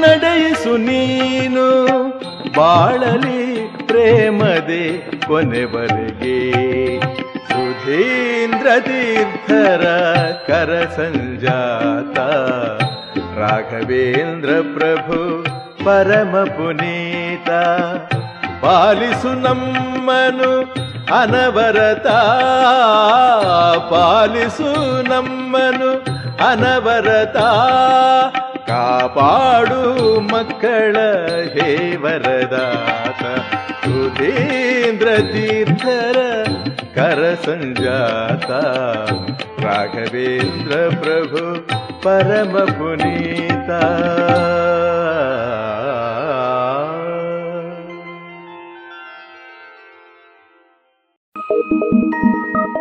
[0.00, 1.66] ನಡೆಯಿಸು ನೀನು,
[2.56, 6.40] ಬಾಳಲಿ ಪ್ರೇಮದೆ ಕೊನೆವರೆಗೆ.
[7.48, 9.82] ಸುಧೀಂದ್ರ ತೀರ್ಥರ
[10.46, 12.18] ಕರ ಸಂಜಾತ,
[13.38, 15.44] ರಾಘವೇಂದ್ರ ಪ್ರಭು
[15.84, 17.50] ಪರಮ ಪುನೀತ,
[18.64, 22.06] ಪಾಲಿಸು ನಮ್ಮನು ಅನವರತ
[23.92, 25.90] ಪಾಲಿಸು ನಮ್ಮನು
[26.48, 27.36] ಅನವರತ
[28.70, 30.96] ಕಾಪಾಡು ಮಕ್ಕಳ
[31.42, 33.22] ಹೇ ವರದಾತ.
[33.84, 36.16] ಸುಧೀಂದ್ರ ತೀರ್ಥರ
[36.94, 38.50] ಕರ ಸಂಜಾತ.
[39.64, 41.66] ರಾಘವೇಂದ್ರ ಪ್ರಭು
[42.02, 43.70] ಪರಮ ಪುನೀತ.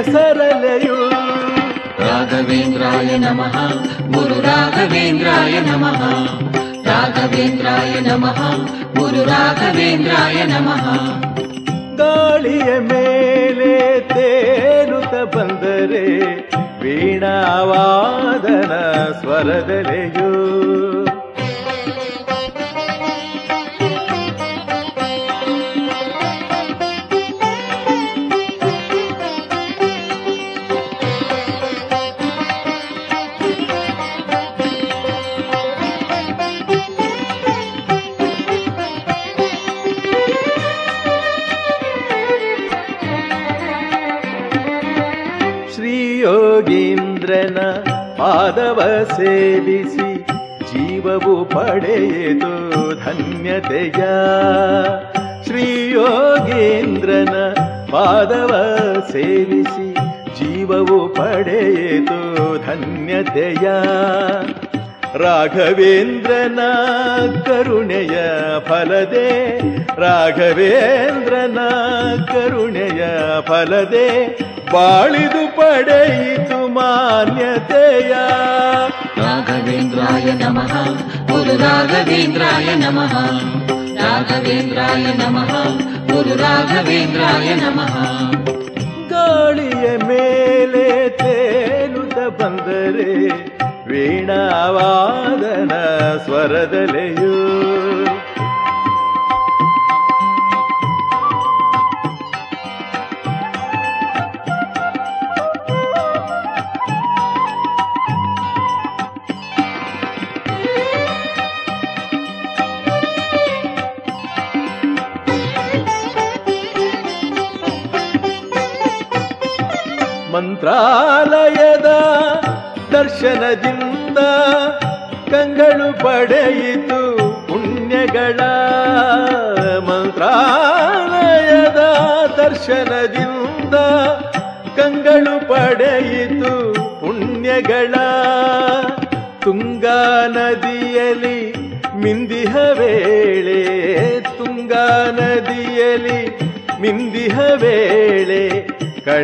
[0.00, 1.10] ಹೆಸರಲೆಯು.
[2.00, 3.68] ರಾಘವೇಂದ್ರಾಯ ನಮಃ.
[4.12, 6.02] ಗುರು ರಾಘವೇಂದ್ರಾಯ ನಮಃ.
[6.84, 8.56] ರಾಘವೇಂದ್ರಾಯ ನಮಃ.
[9.00, 10.94] ಗುರು ರಾಘವೇಂದ್ರಾಯ ನಮಃ.
[11.96, 16.34] ಗಾಳಿಯ ಮೇಲೆ ತೇಲುತ್ತ ಬಂದರೆ
[16.82, 18.72] ವೀಣಾವಾದನ
[19.20, 20.29] ಸ್ವರದಲೆಯು.
[49.16, 50.08] ಸೇವಿಸಿ
[50.72, 52.54] ಜೀವವು ಪಡೆಯಿತು
[53.04, 54.02] ಧನ್ಯತೆಯ.
[55.44, 57.36] ಶ್ರೀ ಯೋಗೀಂದ್ರನ
[57.92, 58.52] ಪಾದವ
[59.12, 59.94] ಸೇವಿಸಿ
[60.38, 62.20] ಜೀವವು ಪಡೆಯಿತು
[62.66, 63.68] ಧನ್ಯತೆಯ.
[65.18, 66.58] ರಾಘವೇಂದ್ರನ
[67.46, 68.18] ಕರುಣೆಯ
[68.60, 69.58] ಫಲದೆ,
[70.00, 71.58] ರಾಘವೇಂದ್ರನ
[72.26, 73.02] ಕರುಣೆಯ
[73.40, 74.08] ಫಲದೆ,
[74.72, 78.14] ಬಾಳಿದು ಪಡೆಯಿತು ಮಾನ್ಯತೆಯ.
[80.12, 80.72] ರಾಘವೇಂದ್ರಾಯ ನಮಃ
[81.28, 83.12] ಗುರು ರಾಘವೇಂದ್ರಾಯ ನಮಃ
[83.98, 85.52] ರಾಘವೇಂದ್ರಾಯ ನಮಃ
[86.10, 87.94] ಗುರು ರಾಘವೇಂದ್ರಾಯ ನಮಃ
[89.10, 90.84] ಗಾಳಿಯ ಮೇಲೆ
[91.20, 93.08] ತೇಲುತ್ತ ಬಂದರೆ
[93.90, 95.72] ವೀಣಾವಾದನ
[96.26, 97.34] ಸ್ವರದಲೆಯು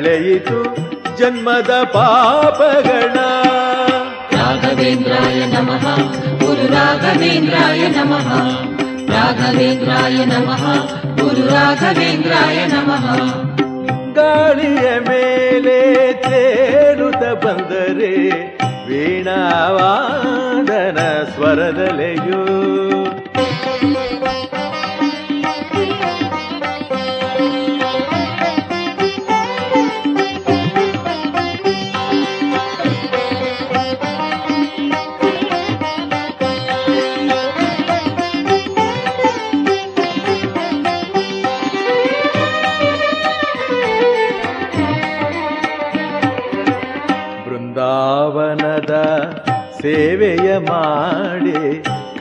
[0.06, 0.76] ಕಳೆಯಿತು
[1.16, 3.14] ಜನ್ಮದ ಪಾಪಗಳ
[4.36, 5.86] ರಾಘವೇಂದ್ರಾಯ ನಮಃ.
[6.46, 8.28] ಗುರು ರಾಘವೇಂದ್ರಾಯ ನಮಃ.
[9.14, 10.64] ರಾಘವೇಂದ್ರಾಯ ನಮಃ.
[11.16, 13.32] ಗುರು ರಾಘವೇಂದ್ರಾಯ ನಮಃ.
[14.12, 18.14] ಗಾಳಿಯ ಮೇಲೆ ತೇರುತ ಬಂದರೆ
[18.88, 20.98] ವೀಣಾವಾದನ
[21.34, 23.05] ಸ್ವರದಲೆಯು.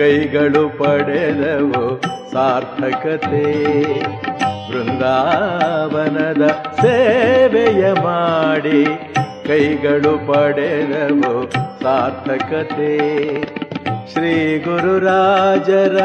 [0.05, 2.01] ಕೈಗಳು ಪಡೆದವು
[2.31, 3.43] ಸಾರ್ಥಕತೆ.
[4.69, 6.47] ಬೃಂದಾವನದ
[6.81, 8.85] ಸೇವೆಯ ಮಾಡಿ
[9.47, 12.97] ಕೈಗಳು ಪಡೆದವು ಸಾರ್ಥಕತೆ.
[14.13, 15.97] ಶ್ರೀ ಗುರುರಾಜರ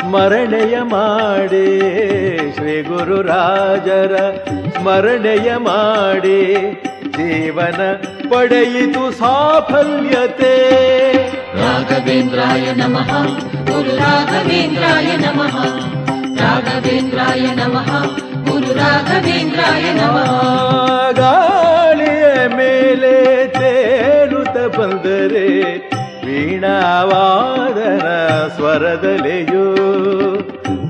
[0.00, 1.80] ಸ್ಮರಣೆಯ ಮಾಡಿ,
[2.54, 4.30] ಶ್ರೀ ಗುರುರಾಜರ
[4.78, 6.54] ಸ್ಮರಣೆಯ ಮಾಡಿ
[7.10, 7.92] ಜೀವನ
[8.30, 11.07] ಪಡೆಯಿತು ಸಾಫಲ್ಯತೆ.
[11.78, 13.22] ರಾಘವೇಂದ್ರಾಯ ನಮಃ.
[13.72, 15.62] ಗುರು ರಾಘವೇಂದ್ರಾಯ ನಮಃ.
[16.40, 18.06] ರಾಘವೇಂದ್ರಾಯ ನಮಃ.
[18.50, 20.42] ಗುರು ರಾಘವೇಂದ್ರಾಯ ನಮಃ.
[21.10, 25.76] ಗಾಳಿಯ ಮೇಲೆ ತೇರುತ ಬಂದರೆ
[26.26, 28.06] ವೀಣಾವಾದನ
[28.56, 29.74] ಸ್ವರದಲೆಯೂ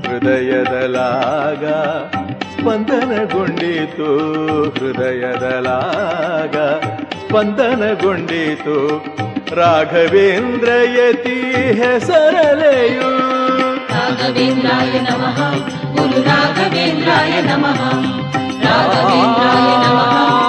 [0.01, 1.65] ಹೃದಯದಲಾಗ
[2.59, 4.07] ಸ್ಪಂದನಗೊಂಡಿತು
[4.69, 6.55] ಹೃದಯದಲಾಗ
[7.27, 9.05] ಸ್ಪಂದನಗೊಂಡಿತು.
[9.51, 13.09] राघवेन्द्रयतिः सरलयु।
[13.91, 15.39] राघवेन्द्राय नमः।
[15.95, 17.81] गुरु राघवेन्द्राय नमः।
[18.63, 20.48] राघवेन्द्राय नमः।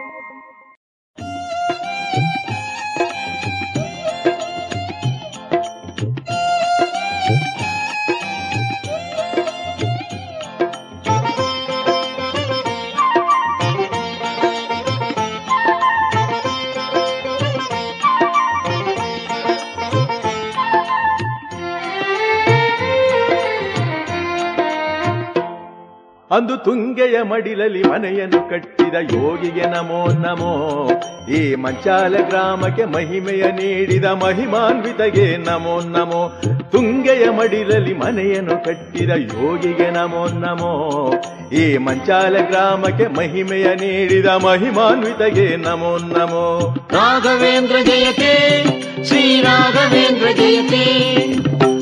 [26.31, 30.89] ಅಂದು ತುಂಗೆಯ ಮಡಿಲಲ್ಲಿ ಮನೆಯನ್ನು ಕಟ್ಟಿದ ಯೋಗಿಗೆ ನಮೋ ನಮೋ.
[31.31, 36.41] ಈ ಮಂಚಾಲ ಗ್ರಾಮಕ್ಕೆ ಮಹಿಮೆಯ ನೀಡಿದ ಮಹಿಮಾನ್ವಿತಗೆ ನಮೋ ನಮೋ.
[36.71, 41.13] ತುಂಗೆಯ ಮಡಿಲಲ್ಲಿ ಮನೆಯನ್ನು ಕಟ್ಟಿದ ಯೋಗಿಗೆ ನಮೋ ನಮೋ.
[41.53, 46.75] ಈ ಮಂಚಾಲ ಗ್ರಾಮಕ್ಕೆ ಮಹಿಮೆಯ ನೀಡಿದ ಮಹಿಮಾನ್ವಿತಗೆ ನಮೋ ನಮೋ.
[46.91, 48.63] ರಾಘವೇಂದ್ರ ಜಯತೆ,
[49.03, 50.85] ಶ್ರೀ ರಾಘವೇಂದ್ರ ಜಯತೆ.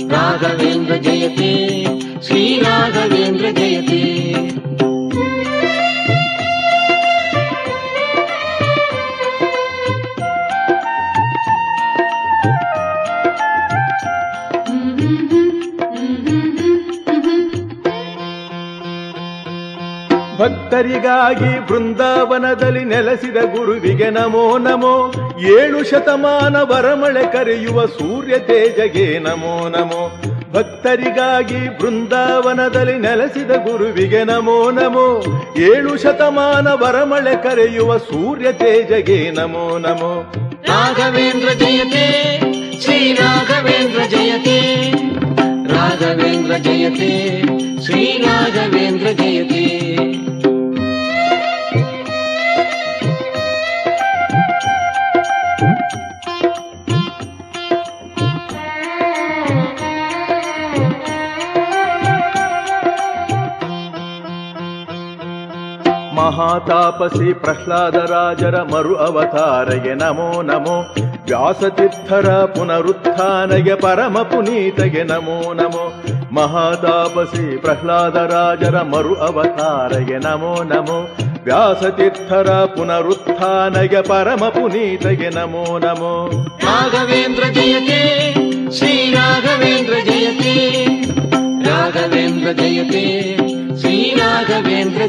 [0.08, 1.86] ರಾಘವೇಂದ್ರ ಜಯತೆ,
[2.28, 4.19] ಶ್ರೀ ರಾಘವೇಂದ್ರ ಜಯತೆ.
[20.40, 25.12] ಭಕ್ತರಿಗಾಗಿ ಬೃಂದಾವನದಲ್ಲಿ ನೆಲೆಸಿದ ಗುರುವಿಗೆ ನಮೋ ನಮೋ.
[25.40, 30.22] ಏಳು ಶತಮಾನ ವರಮಳೆ ಕರೆಯುವ ಸೂರ್ಯ ತೇಜಗೆ ನಮೋ ನಮೋ.
[30.54, 35.24] ಭಕ್ತರಿಗಾಗಿ ಬೃಂದಾವನದಲ್ಲಿ ನೆಲೆಸಿದ ಗುರುವಿಗೆ ನಮೋ ನಮೋ.
[35.58, 40.34] ಏಳು ಶತಮಾನ ವರಮಳೆ ಕರೆಯುವ ಸೂರ್ಯ ತೇಜಗೆ ನಮೋ ನಮೋ.
[40.68, 42.39] ರಾಘವೇಂದ್ರ ಜಯತೆ,
[42.82, 44.91] ಶ್ರೀ ರಾಘವೇಂದ್ರ ಜಯತೆ.
[45.74, 47.41] ರಾಘವೇಂದ್ರ ಜಯತೆ,
[47.86, 49.79] ಶ್ರೀ ರಾಘವೇಂದ್ರ ಜಯತೆ.
[66.30, 70.76] ಮಹಾತಾಪಸಿ ಪ್ರಹ್ಲಾದರಾಜರ ಮರು ಅವತಾರಗೆ ನಮೋ ನಮೋ
[71.30, 75.86] ವ್ಯಾಸತೀರ್ಥರ ಪುನರುತ್ಥಾನಗೆ ಪರಮ ಪುನೀತಗೆ ನಮೋ ನಮೋ
[76.34, 81.00] ಮಹಾತಾಪಸಿ ಪ್ರಹ್ಲಾದರಾಜರ ಮರು ಅವತಾರಗೆ ನಮೋ ನಮೋ
[81.44, 86.14] ವ್ಯಾಸತೀರ್ಥರ ಪುನರುತ್ಥಾನಗೆ ಪರಮ ಪುನೀತಗೆ ನಮೋ ನಮೋ
[86.66, 88.02] ರಾಘವೇಂದ್ರ ಜಯತೆ
[88.78, 90.56] ಶ್ರೀ ರಾಘವೇಂದ್ರ ಜಯತೆ
[91.70, 93.06] ರಾಘವೇಂದ್ರ ಜಯತೆ
[93.82, 95.04] ಶ್ರೀ ರಾಘವೇಂದ್ರ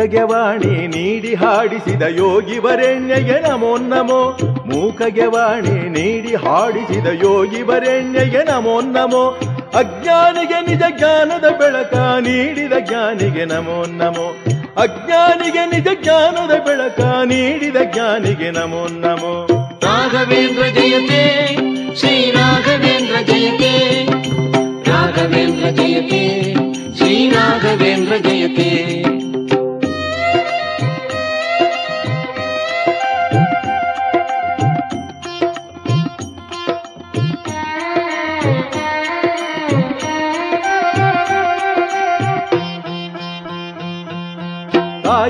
[0.00, 4.38] ಮೂಕಗೆ ನೀಡಿ ಹಾಡಿಸಿದ ಯೋಗಿ ವರೆಣ್ಯಗೆ ನಮೋ ನಮೋ.
[4.66, 9.24] ಮೂಕಗೆ ವಾಣಿ ನೀಡಿ ಹಾಡಿಸಿದ ಯೋಗಿ ವರೆಣ್ಯಗೆ ನಮೋ ನಮೋ.
[9.74, 14.36] ಅಜ್ಞಾನಿಗೆ ನಿಜ ಜ್ಞಾನದ ಬೆಳಕ ನೀಡಿದ ಜ್ಞಾನಿಗೆ, ನಮೋ ನಮೋ.
[14.82, 19.46] ಅಜ್ಞಾನಿಗೆ ನಿಜ ಜ್ಞಾನದ ಬೆಳಕ ನೀಡಿದ ಜ್ಞಾನಿಗೆ, ನಮೋ ನಮೋ.
[19.82, 21.54] ರಾಘವೇಂದ್ರ ಜಯತೆ,
[21.96, 24.04] ಶ್ರೀ ರಾಘವೇಂದ್ರ ಜಯತೆ.
[24.90, 26.54] ರಾಘವೇಂದ್ರ ಜಯತೆ,
[26.96, 28.69] ಶ್ರೀ ರಾಘವೇಂದ್ರ ಜಯತೆ.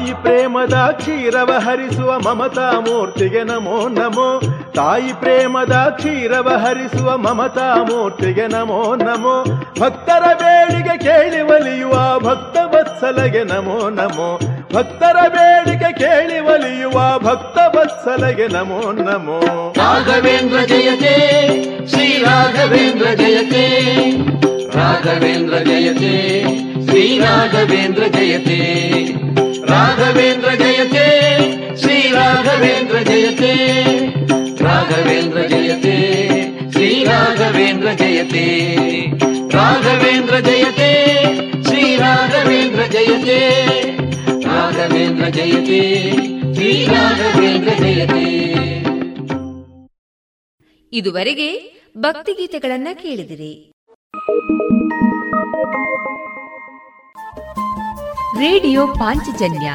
[0.01, 4.41] ತಾಯಿ ಪ್ರೇಮದ ಕ್ಷೀರವ ಹರಿಸುವ ಮಮತಾ ಮೂರ್ತಿಗೆ ನಮೋ ನಮೋ.
[4.75, 9.45] ತಾಯಿ ಪ್ರೇಮದ ಕ್ಷೀರವ ಹರಿಸುವ ಮಮತಾ ಮೂರ್ತಿಗೆ ನಮೋ ನಮೋ.
[9.81, 14.41] ಭಕ್ತರ ಬೇಡಿಗೆ ಕೇಳಿ ಒಲಿಯುವ ಭಕ್ತ ವತ್ಸಲಗೆ ನಮೋ ನಮೋ.
[14.75, 19.73] ಭಕ್ತರ ಬೇಡಿಕೆ ಕೇಳಿ ಒಲಿಯುವ ಭಕ್ತ ವತ್ಸಲಗೆ ನಮೋ ನಮೋ.
[19.77, 21.15] ರಾಘವೇಂದ್ರ ಜಯತೆ,
[21.89, 23.65] ಶ್ರೀ ರಾಘವೇಂದ್ರ ಜಯತೆ.
[24.79, 26.43] ರಾಘವೇಂದ್ರ ಜಯತೆ,
[26.87, 29.30] ಶ್ರೀ ರಾಘವೇಂದ್ರ ಜಯತೆ.
[29.71, 31.07] ರಾಘವೇಂದ್ರ ಜಯತೆ,
[31.81, 33.53] ಶ್ರೀ ರಾಘವೇಂದ್ರ ಜಯತೆ
[34.65, 35.97] ರಾಘವೇಂದ್ರ ಜಯತೆ,
[36.73, 38.45] ಶ್ರೀ ರಾಘವೇಂದ್ರ ಜಯತೆ
[39.49, 40.91] ರಾಘವೇಂದ್ರ ಜಯತೆ,
[41.63, 43.39] ಶ್ರೀ ರಾಘವೇಂದ್ರ ಜಯತೆ
[44.41, 46.11] ರಾಘವೇಂದ್ರ ಜಯತೆ,
[46.55, 48.25] ಶ್ರೀ ರಾಘವೇಂದ್ರ ಜಯತೆ.
[50.93, 51.49] ಇದುವರೆಗೆ
[51.99, 53.73] ಭಕ್ತಿಗೀತೆಗಳನ್ನ ಕೇಳಿದಿರಿ.
[58.39, 59.73] ರೇಡಿಯೋ ಪಾಂಚಜನ್ಯ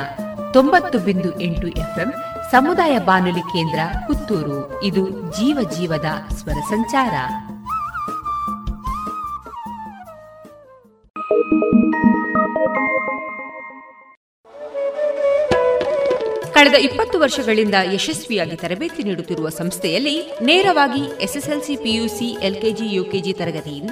[0.54, 2.14] ತೊಂಬತ್ತು ಬಿಂದು ಎಂಟು ಎಫ್ಎಂ
[2.52, 4.84] ಸಮುದಾಯ ಬಾನುಲಿ ಕೇಂದ್ರ ಪುತ್ತೂರು.
[4.84, 7.14] ಇದು ಜೀವ ಜೀವದ ಸ್ವರ ಸಂಚಾರ.
[16.54, 23.92] ಕಳೆದ ಇಪ್ಪತ್ತು ವರ್ಷಗಳಿಂದ ಯಶಸ್ವಿಯಾಗಿ ತರಬೇತಿ ನೀಡುತ್ತಿರುವ ಸಂಸ್ಥೆಯಲ್ಲಿ ನೇರವಾಗಿ ಎಸ್ಎಸ್ಎಲ್ಸಿ ಪಿಯುಸಿ ಎಲ್ಕೆಜಿ ಯುಕೆಜಿ ತರಗತಿಯಿಂದ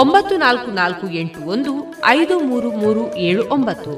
[0.00, 1.72] ಒಂಬತ್ತು ನಾಲ್ಕು ನಾಲ್ಕು ಎಂಟು ಒಂದು
[2.06, 3.92] ಐದು ಮೂರು ಮೂರು ಏಳು ಒಂಬತ್ತು.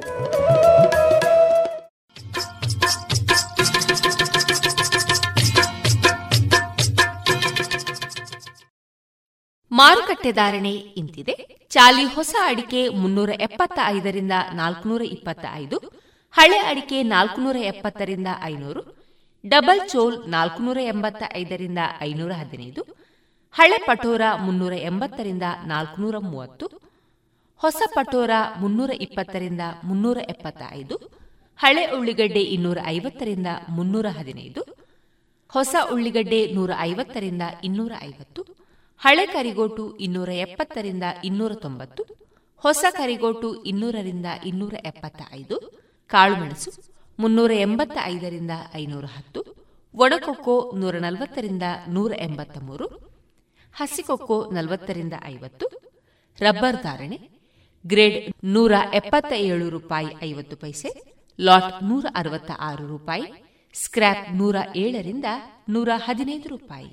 [9.70, 11.34] ಮಾರುಕಟ್ಟೆ ಧಾರಣೆ ಇಂತಿದೆ.
[11.68, 15.78] ಚಾಲಿ ಹೊಸ ಅಡಿಕೆ ಮುನ್ನೂರ ಎಪ್ಪತ್ತ ಐದರಿಂದ ನಾಲ್ಕುನೂರ ಇಪ್ಪತ್ತ ಐದು
[16.34, 18.82] ಹಳೆ ಅಡಿಕೆ ನಾಲ್ಕುನೂರ ಎಪ್ಪತ್ತರಿಂದ ಐನೂರು,
[19.44, 22.82] ಡಬಲ್ ಚೋಲ್ ನಾಲ್ಕುನೂರ ಎಂಬತ್ತ ಐದರಿಂದ ಐನೂರ ಹದಿನೈದು
[23.56, 26.66] ಹಳೆ ಪಟೋರ ಮುನ್ನೂರ ಎಂಬತ್ತರಿಂದ ನಾಲ್ಕುನೂರ ಮೂವತ್ತು,
[27.60, 30.96] ಹೊಸ ಪಟೋರ ಮುನ್ನೂರ ಇಪ್ಪತ್ತರಿಂದ ಮುನ್ನೂರ ಎಪ್ಪತ್ತ ಐದು
[31.58, 34.62] ಹಳೆ ಉಳ್ಳಿಗಡ್ಡೆ ಇನ್ನೂರ ಐವತ್ತರಿಂದ ಮುನ್ನೂರ ಹದಿನೈದು,
[35.52, 38.40] ಹೊಸ ಉಳ್ಳಿಗಡ್ಡೆ ನೂರ ಐವತ್ತರಿಂದ ಇನ್ನೂರ ಐವತ್ತು,
[39.02, 42.02] ಹಳೆ ಕರಿಗೋಟು ಇನ್ನೂರ ಎಪ್ಪತ್ತರಿಂದ ಇನ್ನೂರ ತೊಂಬತ್ತು,
[42.64, 45.56] ಹೊಸ ಕರಿಗೋಟು ಇನ್ನೂರರಿಂದ ಇನ್ನೂರ ಎಪ್ಪತ್ತ ಐದು
[46.10, 46.70] ಕಾಳುಮೆಣಸು
[47.18, 49.40] ಮುನ್ನೂರ ಎಂಬತ್ತ ಐದರಿಂದ ಐನೂರ ಹತ್ತು
[49.94, 52.86] ಒಣಕೊಕ್ಕೋ ನೂರ ನಲವತ್ತರಿಂದ ನೂರ ಎಂಬತ್ತ ಮೂರು
[53.76, 55.66] ಹಸಿಕೊಕ್ಕೋ ನಲವತ್ತರಿಂದ ಐವತ್ತು,
[56.38, 57.18] ರಬ್ಬರ್ ಧಾರಣೆ,
[57.84, 60.90] ಗ್ರೇಡ್ ನೂರ ಎಪ್ಪತ್ತ ಏಳು ರೂಪಾಯಿ ಐವತ್ತು ಪೈಸೆ,
[61.38, 63.26] ಲಾಟ್ ನೂರ ಅರವತ್ತ ಆರು ರೂಪಾಯಿ,
[63.74, 65.24] ಸ್ಕ್ರ್ಯಾಪ್ ನೂರ ಏಳರಿಂದ
[65.68, 66.90] ನೂರ ಹದಿನೈದು ರೂಪಾಯಿ.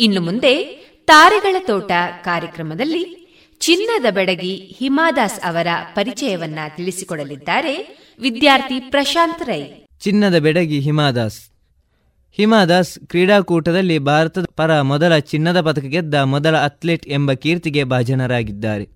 [0.00, 0.52] ಇನ್ನು ಮುಂದೆ
[1.06, 1.92] ತಾರೆಗಳ ತೋಟ
[2.22, 3.02] ಕಾರ್ಯಕ್ರಮದಲ್ಲಿ
[3.60, 7.74] ಚಿನ್ನದ ಬೆಡಗಿ ಹಿಮಾದಾಸ್ ಅವರ ಪರಿಚಯವನ್ನ ತಿಳಿಸಿಕೊಡಲಿದ್ದಾರೆ
[8.20, 9.86] ವಿದ್ಯಾರ್ಥಿ ಪ್ರಶಾಂತ್ ರೈ.
[10.00, 11.50] ಚಿನ್ನದ ಬೆಡಗಿ ಹಿಮಾದಾಸ್.
[12.32, 18.88] ಹಿಮಾದಾಸ್ ಕ್ರೀಡಾಕೂಟದಲ್ಲಿ ಭಾರತದ ಪರ ಮೊದಲ ಚಿನ್ನದ ಪದಕ ಗೆದ್ದ ಮೊದಲ ಅಥ್ಲೆಟ್ ಎಂಬ ಕೀರ್ತಿಗೆ ಭಾಜನರಾಗಿದ್ದಾರೆ.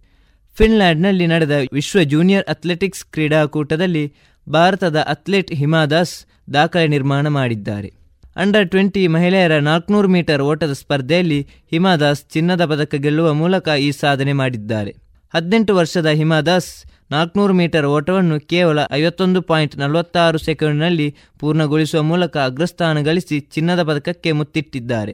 [0.58, 4.12] ಫಿನ್ಲ್ಯಾಂಡ್ನಲ್ಲಿ ನಡೆದ ವಿಶ್ವ ಜೂನಿಯರ್ ಅಥ್ಲೆಟಿಕ್ಸ್ ಕ್ರೀಡಾಕೂಟದಲ್ಲಿ
[4.48, 8.03] ಭಾರತದ ಅಥ್ಲೆಟ್ ಹಿಮಾದಾಸ್ ದಾಖಲೆ ನಿರ್ಮಾಣ ಮಾಡಿದ್ದಾರೆ.
[8.36, 14.94] ಅಂಡರ್ ಟ್ವೆಂಟಿ ಮಹಿಳೆಯರ ನಾಲ್ಕುನೂರು ಮೀಟರ್ ಓಟದ ಸ್ಪರ್ಧೆಯಲ್ಲಿ ಹಿಮಾದಾಸ್ ಚಿನ್ನದ ಪದಕ ಗೆಲ್ಲುವ ಮೂಲಕ ಈ ಸಾಧನೆ ಮಾಡಿದ್ದಾರೆ.
[15.34, 23.40] ಹದಿನೆಂಟು ವರ್ಷದ ಹಿಮಾದಾಸ್ ನಾಲ್ಕುನೂರು ಮೀಟರ್ ಓಟವನ್ನು ಕೇವಲ ಐವತ್ತೊಂದು ಪಾಯಿಂಟ್ ನಲವತ್ತಾರು ಸೆಕೆಂಡ್ನಲ್ಲಿ ಪೂರ್ಣಗೊಳಿಸುವ ಮೂಲಕ ಅಗ್ರಸ್ಥಾನ ಗಳಿಸಿ
[23.40, 25.12] ಚಿನ್ನದ ಪದಕಕ್ಕೆ ಮುತ್ತಿಟ್ಟಿದ್ದಾರೆ.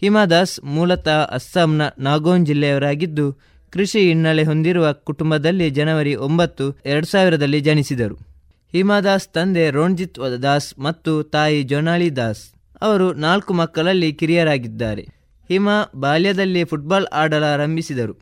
[0.00, 3.32] ಹಿಮಾದಾಸ್ ಮೂಲತಃ ಅಸ್ಸಾಂನ ನಾಗೋನ್ ಜಿಲ್ಲೆಯವರಾಗಿದ್ದು,
[3.70, 8.27] ಕೃಷಿ ಹಿನ್ನೆಲೆ ಹೊಂದಿರುವ ಕುಟುಂಬದಲ್ಲಿ ಜನವರಿ ಒಂಬತ್ತು, ಎರಡು ಸಾವಿರದಲ್ಲಿ ಜನಿಸಿದರು.
[8.72, 12.52] ಹಿಮಾದಾಸ್ ತಂದೆ ರೋಣ್ಜಿತ್ ದಾಸ್ ಮತ್ತು ತಾಯಿ ಜೊನಾಲಿ ದಾಸ್.
[12.82, 15.02] ಅವರು ನಾಲ್ಕು ಮಕ್ಕಳಲ್ಲಿ ಕಿರಿಯರಾಗಿದ್ದಾರೆ.
[15.48, 18.18] ಹಿಮಾ ಬಾಲ್ಯದಲ್ಲಿ ಫುಟ್ಬಾಲ್ ಆಡಲಾರಂಭಿಸಿದರು.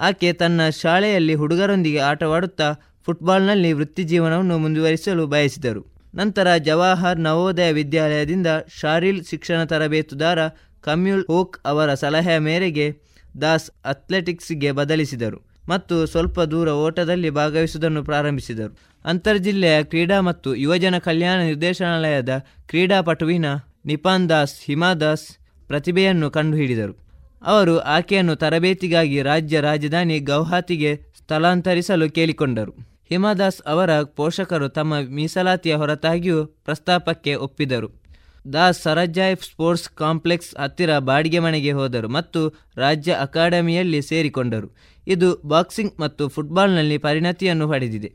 [0.00, 2.72] ಆಕೆ ತನ್ನ ಶಾಲೆಯಲ್ಲಿ ಹುಡುಗರೊಂದಿಗೆ ಆಟವಾಡುತ್ತಾ
[3.06, 5.94] ಫುಟ್ಬಾಲ್ನಲ್ಲಿ ವೃತ್ತಿಜೀವನವನ್ನು ಮುಂದುವರಿಸಲು ಬಯಸಿದರು.
[6.14, 8.46] ನಂತರ ಜವಾಹರ್ ನವೋದಯ ವಿದ್ಯಾಲಯದಿಂದ
[8.80, 10.38] ಶಾರೀಲ್ ಶಿಕ್ಷಣ ತರಬೇತುದಾರ
[10.80, 12.96] ಕಮ್ಯುಲ್ ಹೋಕ್ ಅವರ ಸಲಹೆಯ ಮೇರೆಗೆ
[13.40, 15.53] ದಾಸ್ ಅಥ್ಲೆಟಿಕ್ಸ್ಗೆ ಬದಲಿಸಿದರು.
[15.68, 18.78] ಮತ್ತು ಸ್ವಲ್ಪ ದೂರ ಓಟದಲ್ಲಿ ಭಾಗವಹಿಸುವುದನ್ನು ಪ್ರಾರಂಭಿಸಿದರು.
[19.04, 23.44] ಅಂತರ್ಜಿಲ್ಲೆಯ ಕ್ರೀಡಾ ಮತ್ತು ಯುವಜನ ಕಲ್ಯಾಣ ನಿರ್ದೇಶನಾಲಯದ ಕ್ರೀಡಾಪಟುವಿನ
[23.84, 27.04] ನಿಪಾನ್ ದಾಸ್ ಹಿಮಾದಾಸ್ ಪ್ರತಿಭೆಯನ್ನು ಕಂಡುಹಿಡಿದರು.
[27.42, 32.72] ಅವರು ಆಕೆಯನ್ನು ತರಬೇತಿಗಾಗಿ ರಾಜ್ಯ ರಾಜಧಾನಿ ಗೌಹಾತಿಗೆ ಸ್ಥಳಾಂತರಿಸಲು ಕೇಳಿಕೊಂಡರು.
[33.08, 38.03] ಹಿಮಾದಾಸ್ ಅವರ ಪೋಷಕರು ತಮ್ಮ ಮೀಸಲಾತಿಯ ಹೊರತಾಗಿಯೂ ಪ್ರಸ್ತಾಪಕ್ಕೆ ಒಪ್ಪಿದರು.
[38.52, 44.76] ದಾಸ್ ಸರಜಾಯ್ ಸ್ಪೋರ್ಟ್ಸ್ ಕಾಂಪ್ಲೆಕ್ಸ್ ಹತ್ತಿರ ಬಾಡಿಗೆ ಮನೆಗೆ ಹೋದರು ಮತ್ತು ರಾಜ್ಯ ಅಕಾಡೆಮಿಯಲ್ಲಿ ಸೇರಿಕೊಂಡರು.
[45.06, 48.12] ಇದು ಬಾಕ್ಸಿಂಗ್ ಮತ್ತು ಫುಟ್ಬಾಲ್ನಲ್ಲಿ ಪರಿಣತಿಯನ್ನು ಪಡೆದಿದೆ.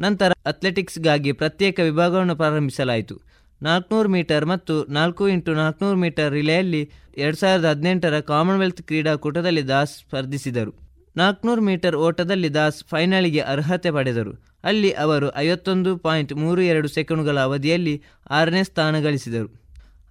[0.00, 3.16] ನಂತರ ಅಥ್ಲೆಟಿಕ್ಸ್ಗಾಗಿ ಪ್ರತ್ಯೇಕ ವಿಭಾಗವನ್ನು ಪ್ರಾರಂಭಿಸಲಾಯಿತು.
[3.62, 10.89] ನಾಲ್ಕುನೂರು ಮೀಟರ್ ಮತ್ತು ನಾಲ್ಕು ಇಂಟು ನಾಲ್ಕುನೂರು ಮೀಟರ್ ರಿಲೆಯಲ್ಲಿ ಎರಡು ಸಾವಿರದ ಹದಿನೆಂಟರ ಕಾಮನ್ವೆಲ್ತ್ ಕ್ರೀಡಾಕೂಟದಲ್ಲಿ ದಾಸ್ ಸ್ಪರ್ಧಿಸಿದರು.
[11.16, 14.44] ನಾಲ್ಕುನೂರು ಮೀಟರ್ ಓಟದಲ್ಲಿ ದಾಸ್ ಫೈನಲ್ಗೆ ಅರ್ಹತೆ ಪಡೆದರು.
[14.64, 19.60] ಅಲ್ಲಿ ಅವರು ಐವತ್ತೊಂದು ಪಾಯಿಂಟ್ ಮೂರು ಎರಡು ಸೆಕೆಂಡ್ಗಳ ಅವಧಿಯಲ್ಲಿ ಆರನೇ ಸ್ಥಾನ ಗಳಿಸಿದರು.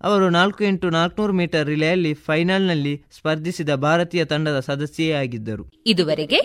[0.03, 6.39] ಅವರು ನಾಲ್ಕು ಇಂಟು ನಾಲ್ಕುನೂರು ಮೀಟರ್ ರಿಲೆಯಲ್ಲಿ ಫೈನಲ್ನಲ್ಲಿ ಸ್ಪರ್ಧಿಸಿದ ಭಾರತೀಯ ತಂಡದ ಸದಸ್ಯೆಯಾಗಿದ್ದರು ಇದುವರೆಗೆ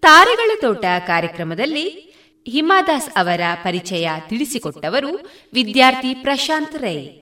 [0.00, 2.12] ತಾರೆಗಳ ತೋಟ ಕಾರ್ಯಕ್ರಮದಲ್ಲಿ
[2.48, 7.21] ಹಿಮಾದಾಸ್ ಅವರ ಪರಿಚಯ ತಿಳಿಸಿಕೊಟ್ಟವರು ವಿದ್ಯಾರ್ಥಿ ಪ್ರಶಾಂತ್ ರೈ.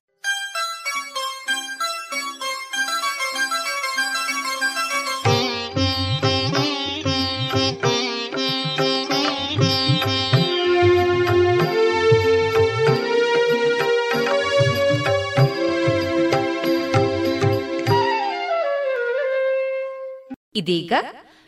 [20.60, 20.92] ಇದೀಗ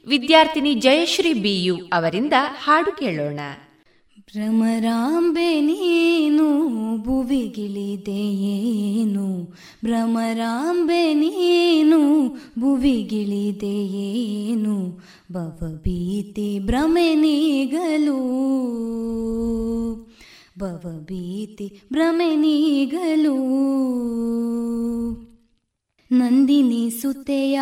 [0.07, 2.33] ವಿದ್ಯಾರ್ಥಿನಿ ಜಯಶ್ರೀ ಬಿಯು ಅವರಿಂದ
[2.65, 3.41] ಹಾಡು ಕೇಳೋಣ.
[4.19, 9.55] ಭ್ರಮರಾಂಬೆ ನೀನು ಭುವಿಗಿಳಿದೆಯೇನು
[9.85, 15.01] ಭ್ರಮರಾಂಬೆ ನೀನು ಭುವಿಗಿಳಿದೆಯೇನು
[15.33, 18.19] ಭವಭೀತಿ ಭ್ರಮೆ ನೀಗಲು.
[20.59, 23.37] ಭವಭೀತಿ ಭ್ರಮೆ ನೀಗಲು.
[26.13, 27.61] ನಂದಿನಿ ಸುತೆಯಾಗಿದರೆಗಿಳಿದು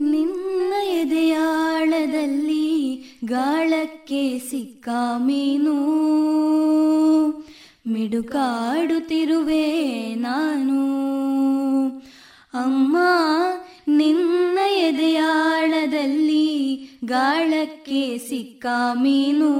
[0.01, 2.67] ನಿನ್ನ ಎದೆಯಾಳದಲ್ಲಿ
[3.25, 5.77] ಗಾಳಕ್ಕೆ ಸಿಕ್ಕ ಮೀನು.
[7.87, 9.65] ಮಿಡುಕಾಡುತ್ತಿರುವೆ
[10.15, 10.97] ನಾನು.
[12.53, 12.97] ಅಮ್ಮ,
[13.87, 16.47] ನಿನ್ನ ಎದೆಯಾಳದಲ್ಲಿ
[17.05, 19.51] ಗಾಳಕ್ಕೆ ಸಿಕ್ಕ ಮೀನು.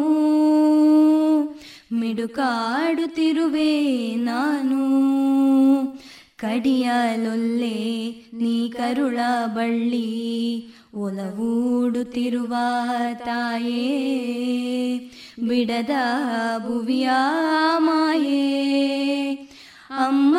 [1.94, 3.82] ಮಿಡುಕಾಡುತ್ತಿರುವೆ
[4.16, 4.88] ನಾನು.
[6.38, 9.20] ಕಡಿಯಲೊಲ್ಲೆ ನೀ ಕರುಳ
[9.56, 10.08] ಬಳ್ಳಿ
[10.94, 12.56] ಒಲವೂಡುತ್ತಿರುವ
[13.26, 14.08] ತಾಯೇ.
[15.40, 15.90] ಬಿಡದ
[16.68, 17.10] ಭುವಿಯ
[17.78, 19.50] ಮಾಯೇ.
[19.90, 20.38] ಅಮ್ಮ,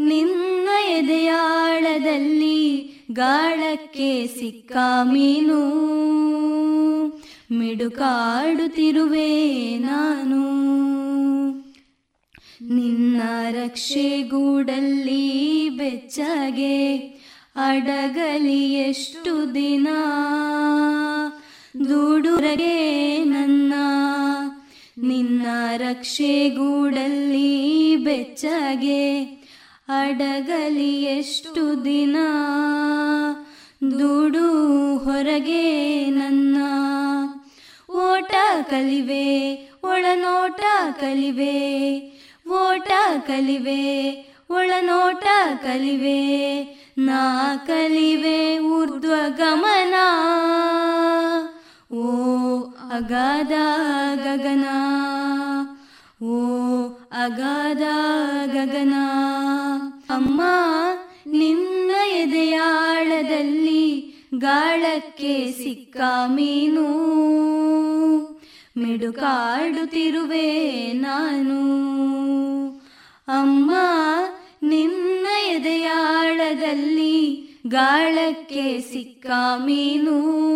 [0.00, 5.88] ನಿನ್ನ ಎದೆಯಾಳದಲ್ಲಿ ಗಾಳಕ್ಕೆ ಸಿಕ್ಕ ಮೀನು.
[7.52, 10.58] ಮಿಡುಕಾಡುತ್ತಿರುವೆ ನಾನು.
[12.74, 16.98] ನಿನ್ನ ರಕ್ಷೆಗೂಡಲ್ಲಿ ಬೆಚ್ಚಗೆ
[17.56, 19.88] ಅಡಗಲಿ ಎಷ್ಟು ದಿನ.
[21.76, 23.72] ದೂಡುರಗೆ ನನ್ನ,
[25.02, 25.46] ನಿನ್ನ
[25.76, 29.24] ರಕ್ಷೆಗೂಡಲ್ಲಿ ಬೆಚ್ಚಗೆ
[29.88, 32.16] ಅಡಗಲಿ ಎಷ್ಟು ದಿನ?
[33.98, 36.56] ದೂಡು ಹೊರಗೆ ನನ್ನ,
[37.90, 38.34] ಓಟ
[38.70, 40.60] ಕಲಿವೆ, ಒಳನೋಟ
[41.00, 41.54] ಕಲಿವೆ,
[42.48, 42.90] ಓಟ
[43.26, 44.10] ಕಲಿವೆ,
[44.50, 45.24] ಒಳನೋಟ
[45.62, 46.20] ಕಲಿವೆ,
[46.98, 49.94] ನಾ ಕಲಿವೆ ಊರ್ಧ್ವ ಗಮನ.
[51.92, 52.06] ಓ
[52.90, 53.52] ಅಗಾಧ
[54.14, 54.64] ಗಗನ.
[56.24, 56.38] ಓ
[57.12, 57.82] ಅಗಾಧ
[58.46, 58.94] ಗಗನ.
[60.10, 60.42] ಅಮ್ಮ,
[61.26, 66.88] ನಿನ್ನ ಎದೆಯಾಳದಲ್ಲಿ ಗಾಳಕ್ಕೆ ಸಿಕ್ಕ ಮೀನು.
[68.78, 71.60] ಮಿಡುಕಾಡುತ್ತಿರುವೆ ನಾನು.
[73.28, 73.70] ಅಮ್ಮ,
[74.62, 79.26] ನಿನ್ನ ಎದೆಯಾಳದಲ್ಲಿ ಗಾಳಕ್ಕೆ ಸಿಕ್ಕ
[79.64, 80.48] ಮೀನು.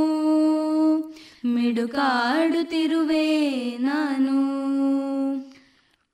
[1.47, 4.53] ಮಿಡುಕಾಡುತ್ತಿರುವೆ ನಾನು.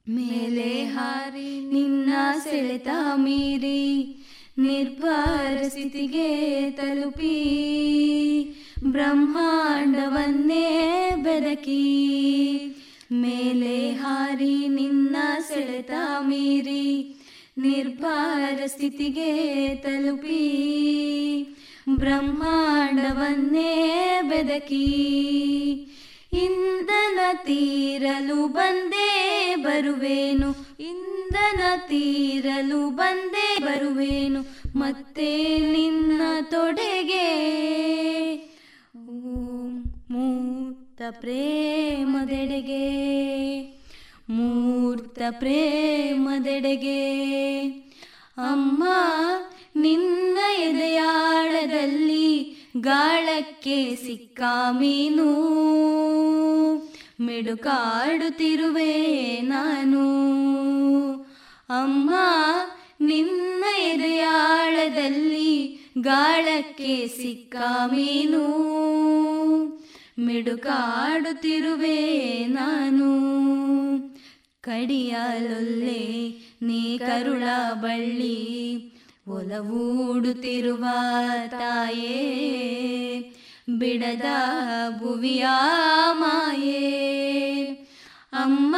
[0.09, 2.12] ಮೇಲೆ ಹಾರಿ ನಿನ್ನ
[2.45, 4.16] ಸೆಳೆತ ಮೀರಿ
[4.59, 7.37] ನಿರ್ಭರ ಸ್ಥಿತಿಗೆ ತಲುಪಿ.
[8.87, 12.09] ಬ್ರಹ್ಮಾಂಡವನ್ನೇ ಬೆದಕಿ.
[13.12, 15.16] ಮೇಲೆ ಹಾರಿ ನಿನ್ನ
[15.49, 17.16] ಸೆಳೆತ ಮೀರಿ
[17.59, 21.57] ನಿರ್ಭರ ಸ್ಥಿತಿಗೆ ತಲುಪಿ.
[21.97, 23.72] ಬ್ರಹ್ಮಾಂಡವನ್ನೇ
[24.28, 24.84] ಬೆದಕಿ
[26.32, 34.41] ಇಂಧನ ತೀರಲು ಬಂದೇ ಬರುವೇನು ಇಂದನ ತೀರಲು ಬಂದೇ ಬರುವೇನು,
[34.78, 36.20] ಮತ್ತೆ ನಿನ್ನ
[36.51, 37.28] ತೊಡೆಗೆ.
[40.11, 42.86] ಮೂರ್ತ ಪ್ರೇಮದೆಡೆಗೆ
[44.30, 47.01] ಮೂರ್ತ ಪ್ರೇಮದೆಡೆಗೆ.
[48.36, 48.84] ಅಮ್ಮ
[49.79, 55.49] ನಿನ್ನ ಎದೆಯಾಳದಲ್ಲಿ ಗಾಳಕ್ಕೆ ಸಿಕ್ಕ ಮೀನು.
[57.20, 60.09] ಮಿಡುಕಾಡುತ್ತಿರುವೆ ನಾನು.
[61.70, 62.11] ಅಮ್ಮ,
[63.01, 67.57] ನಿನ್ನ ಎದೆಯಾಳದಲ್ಲಿ ಗಾಳಕ್ಕೆ ಸಿಕ್ಕ
[67.87, 68.47] ಮೀನು.
[70.18, 73.18] ಮಿಡುಕಾಡುತ್ತಿರುವೆ ನಾನು.
[74.61, 76.29] ಕಡಿಯಲೊಲ್ಲೆ
[76.62, 77.43] ನೀ ಕರುಳ
[77.74, 78.97] ಬಳ್ಳಿ
[79.29, 80.85] ಒಲವೂಡುತ್ತಿರುವ
[81.49, 82.20] ತಾಯೇ,
[83.79, 84.29] ಬಿಡದ
[84.99, 85.47] ಭುವಿಯ
[86.12, 86.87] ಮಾಯೇ.
[88.33, 88.76] ಅಮ್ಮ,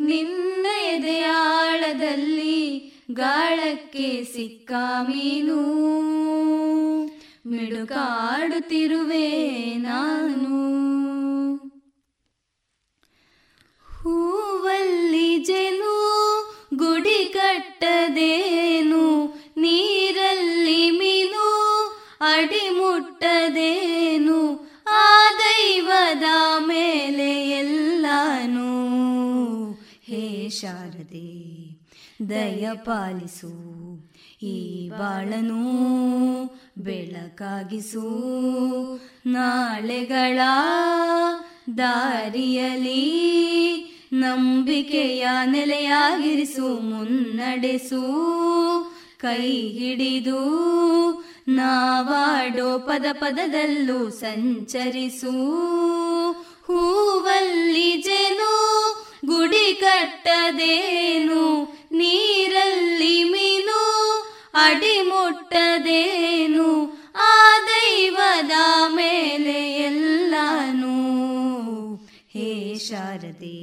[0.00, 2.58] ನಿನ್ನ ಎದೆಯಾಳದಲ್ಲಿ
[3.10, 5.60] ಗಾಳಕ್ಕೆ ಸಿಕ್ಕ ಮೀನು.
[7.46, 10.60] ಮಿಡುಕಾಡುತ್ತಿರುವೆ ನಾನು.
[14.02, 15.96] ಹೂವಲ್ಲಿ ಜೇನು,
[16.74, 19.39] ಗುಡಿ ಕಟ್ಟದೇನು?
[19.60, 21.48] ನೀರಲ್ಲಿ ಮೀನು
[22.20, 26.22] ಅಡಿ ಮುಟ್ಟದೇನು ಆ ದೈವದ
[26.66, 28.70] ಮೇಲೆ ಎಲ್ಲಾನು?
[30.04, 31.30] ಹೇ ಶಾರದೆ,
[32.30, 33.52] ದಯ ಪಾಲಿಸು.
[34.42, 35.62] ಈ ಬಾಳನು
[36.78, 38.08] ಬೆಳಕಾಗಿಸು.
[39.26, 40.40] ನಾಳೆಗಳ
[41.78, 43.06] ದಾರಿಯಲಿ
[44.12, 48.04] ನಂಬಿಕೆಯ ನೆಲೆಯಾಗಿರಿಸು, ಮುನ್ನಡೆಸು.
[49.20, 50.40] ಕೈ ಹಿಡಿದು
[51.48, 55.30] ನಾವಾಡೋ ಪದ ಪದದಲ್ಲೂ ಸಂಚರಿಸು.
[56.66, 58.52] ಹೂವಲ್ಲಿ ಜೇನು,
[59.26, 63.82] ಗುಡಿ ಕಟ್ಟದೇನು, ನೀರಲ್ಲಿ ಮೀನು,
[64.54, 68.50] ಅಡಿ ಮುಟ್ಟದೇನು, ಆ ದೈವದ
[68.94, 70.96] ಮೇಲೆ ಎಲ್ಲಾನು.
[72.28, 73.60] ಹೇ ಶಾರದೆ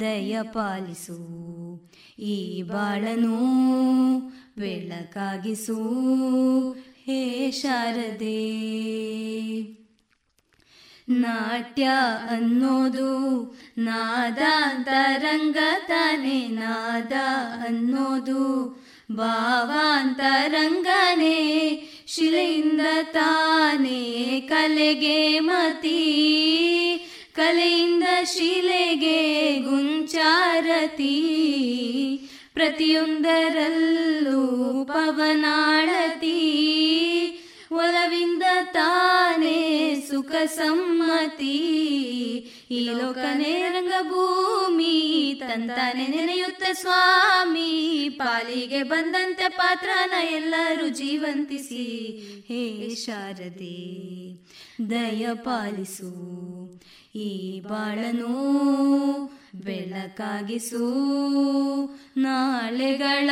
[0.00, 1.43] ದಯ ಪಾಲಿಸು
[2.18, 3.38] ಈ ಬಾಳನು
[4.58, 5.76] ಬೆಳಕಾಗಿಸು,
[7.04, 8.54] ಹೇ ಶಾರದೆ.
[11.08, 11.88] ನಾಟ್ಯ
[12.28, 13.12] ಅನ್ನೋದು
[13.78, 15.56] ನಾದಾಂತರಂಗ
[15.88, 17.12] ತಾನೆ, ನಾದ
[17.66, 18.44] ಅನ್ನೋದು
[19.12, 20.20] ಭಾವಾಂತರಂಗನೇ.
[22.06, 22.80] ಶಿಲೆಯಿಂದ
[23.12, 26.00] ತಾನೇ ಕಲೆಗೆ ಮತಿ
[27.34, 31.16] ಕಲೆಯಿಂದ ಶಿಲೆಗೆ ಗುಂಚಾರತಿ.
[32.54, 34.44] ಪ್ರತಿಯೊಂದರಲ್ಲೂ
[34.84, 36.40] ಪವನಾಳತಿ.
[37.72, 38.42] ಒಲವಿಂದ
[38.72, 41.58] ತಾನೇ ಸುಖ ಸಮ್ಮತಿ.
[42.70, 48.08] ಈ ಲೋಕನೇ ರಂಗಭೂಮಿ, ತಂತಾನೆ ನೆನೆಯುತ್ತ ಸ್ವಾಮಿ.
[48.18, 51.84] ಪಾಲಿಗೆ ಬಂದಂತೆ ಪಾತ್ರನ ಎಲ್ಲರೂ ಜೀವಂತಿಸಿ.
[52.48, 53.76] ಹೇ ಶಾರದೆ,
[54.90, 56.34] ದಯ ಪಾಲಿಸು.
[57.16, 58.28] ಈ ಬಾಳನು
[59.54, 60.84] ಬೆಳಕಾಗಿಸು.
[62.16, 63.30] ನಾಳೆಗಳ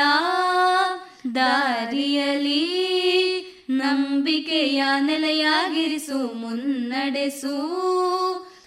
[1.34, 2.62] ದಾರಿಯಲಿ
[3.70, 7.56] ನಂಬಿಕೆಯ ನೆಲೆಯಾಗಿರಿಸು, ಮುನ್ನಡೆಸು.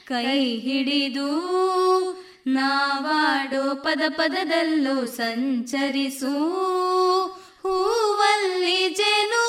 [0.07, 1.29] ಕೈ ಹಿಡಿದು
[2.47, 6.33] ನಾವಾಡೋ ಪದ ಪದದಲ್ಲೂ ಸಂಚರಿಸು.
[7.63, 9.45] ಹೂವಲ್ಲಿ ಜೇನು,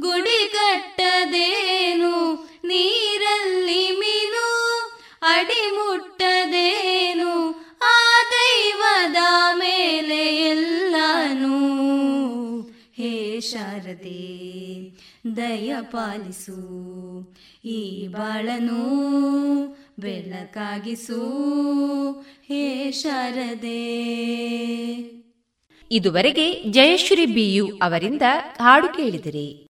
[0.00, 4.25] ಗುಡಿ ಕಟ್ಟದೇನು, ನೀರಲ್ಲಿ ಮೀನು
[5.26, 9.16] ಅಡಿ ಮುಟ್ಟದೇನು ಆ ದೈವದ
[9.52, 11.56] ಮೇಲೆ ಎಲ್ಲಾನು?
[12.96, 14.26] ಹೇ ಶಾರದೆ,
[15.36, 16.86] ದಯ ಪಾಲಿಸು.
[17.64, 18.80] ಈ ಬಾಳನು
[19.98, 21.20] ಬೆಳಕಾಗಿಸು.
[22.48, 24.06] ಹೇ ಶಾರದೆ.
[25.92, 28.22] ಇದುವರೆಗೆ ಜಯಶ್ರೀ ಬಿಯು ಅವರಿಂದ
[28.60, 29.65] ಹಾಡು ಕೇಳಿದಿರಿ.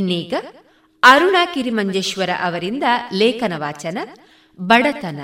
[0.00, 0.34] ಇನ್ನೀಗ
[1.02, 2.82] ಅರುಣಾ ಕಿರಿಮಂಜೇಶ್ವರ ಅವರಿಂದ
[3.12, 3.98] ಲೇಖನ ವಾಚನ,
[4.60, 5.20] ಬಡತನ.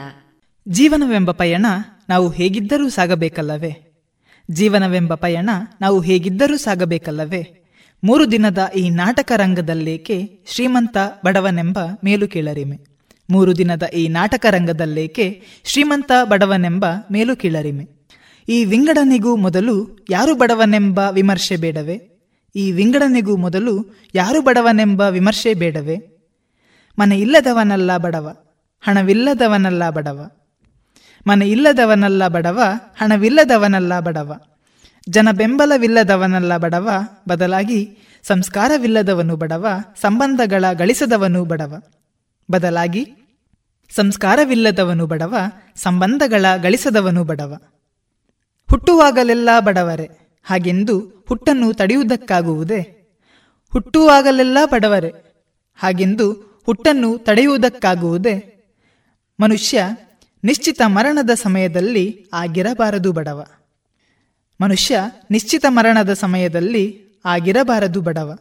[0.68, 1.66] ಜೀವನವೆಂಬ ಪಯಣ
[2.08, 4.02] ನಾವು ಹೇಗಿದ್ದರೂ ಸಾಗಬೇಕಲ್ಲವೇ?
[4.50, 5.50] ಜೀವನವೆಂಬ ಪಯಣ
[5.80, 7.72] ನಾವು ಹೇಗಿದ್ದರೂ ಸಾಗಬೇಕಲ್ಲವೇ?
[8.04, 12.78] ಮೂರು ದಿನದ ಈ ನಾಟಕ ರಂಗದಲ್ಲೇಕೆ ಶ್ರೀಮಂತ ಬಡವನೆಂಬ ಮೇಲುಕೀಳರಿಮೆ
[13.30, 17.88] ಮೂರು ದಿನದ ಈ ನಾಟಕ ರಂಗದಲ್ಲೇಕೆ ಶ್ರೀಮಂತ ಬಡವನೆಂಬ ಮೇಲುಕೀಳರಿಮೆ
[18.48, 22.15] ಈ ವಿಂಗಡನೆಗೂ ಮೊದಲು ಯಾರು ಬಡವನೆಂಬ ವಿಮರ್ಶೆ ಬೇಡವೇ?
[22.56, 25.96] ಈ ವಿಂಗಡನೆಗೂ ಮೊದಲು ಯಾರು ಬಡವನೆಂಬ ವಿಮರ್ಶೆ ಬೇಡವೇ?
[26.98, 28.36] ಮನೆ ಇಲ್ಲದವನಲ್ಲ ಬಡವ,
[28.80, 30.30] ಹಣವಿಲ್ಲದವನಲ್ಲ ಬಡವ.
[31.26, 32.60] ಮನೆ ಇಲ್ಲದವನಲ್ಲ ಬಡವ,
[32.96, 34.40] ಹಣವಿಲ್ಲದವನಲ್ಲ ಬಡವ.
[35.08, 36.90] ಜನ ಬೆಂಬಲವಿಲ್ಲದವನಲ್ಲ ಬಡವ,
[37.28, 39.66] ಬದಲಾಗಿ ಸಂಸ್ಕಾರವಿಲ್ಲದವನು ಬಡವ,
[40.00, 41.82] ಸಂಬಂಧಗಳ ಗಳಿಸದವನು ಬಡವ.
[42.50, 43.06] ಬದಲಾಗಿ
[43.94, 45.34] ಸಂಸ್ಕಾರವಿಲ್ಲದವನು ಬಡವ,
[45.76, 47.58] ಸಂಬಂಧಗಳ ಗಳಿಸದವನು ಬಡವ.
[48.70, 50.25] ಹುಟ್ಟುವಾಗಲೆಲ್ಲ ಬಡವರೇ.
[50.46, 52.80] ಹಾಗೆಂದು ಹುಟ್ಟನ್ನು ತಡೆಯುವುದಕ್ಕಾಗುವುದೇ?
[53.72, 55.12] ಹುಟ್ಟುವಾಗಲೆಲ್ಲ ಬಡವರೇ
[55.78, 56.26] ಹಾಗೆಂದು
[56.66, 58.36] ಹುಟ್ಟನ್ನು ತಡೆಯುವುದಕ್ಕಾಗುವುದೇ?
[59.40, 59.82] ಮನುಷ್ಯ
[60.44, 63.46] ನಿಶ್ಚಿತ ಮರಣದ ಸಮಯದಲ್ಲಿ ಆಗಿರಬಾರದು ಬಡವ.
[64.60, 64.98] ಮನುಷ್ಯ
[65.30, 66.84] ನಿಶ್ಚಿತ ಮರಣದ ಸಮಯದಲ್ಲಿ
[67.24, 68.38] ಆಗಿರಬಾರದು ಬಡವ.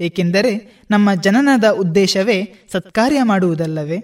[0.00, 0.52] ಏಕೆಂದರೆ
[0.90, 2.38] ನಮ್ಮ ಜನನದ ಉದ್ದೇಶವೇ
[2.72, 3.98] ಸತ್ಕಾರ್ಯ ಮಾಡುವುದಲ್ಲವೇ?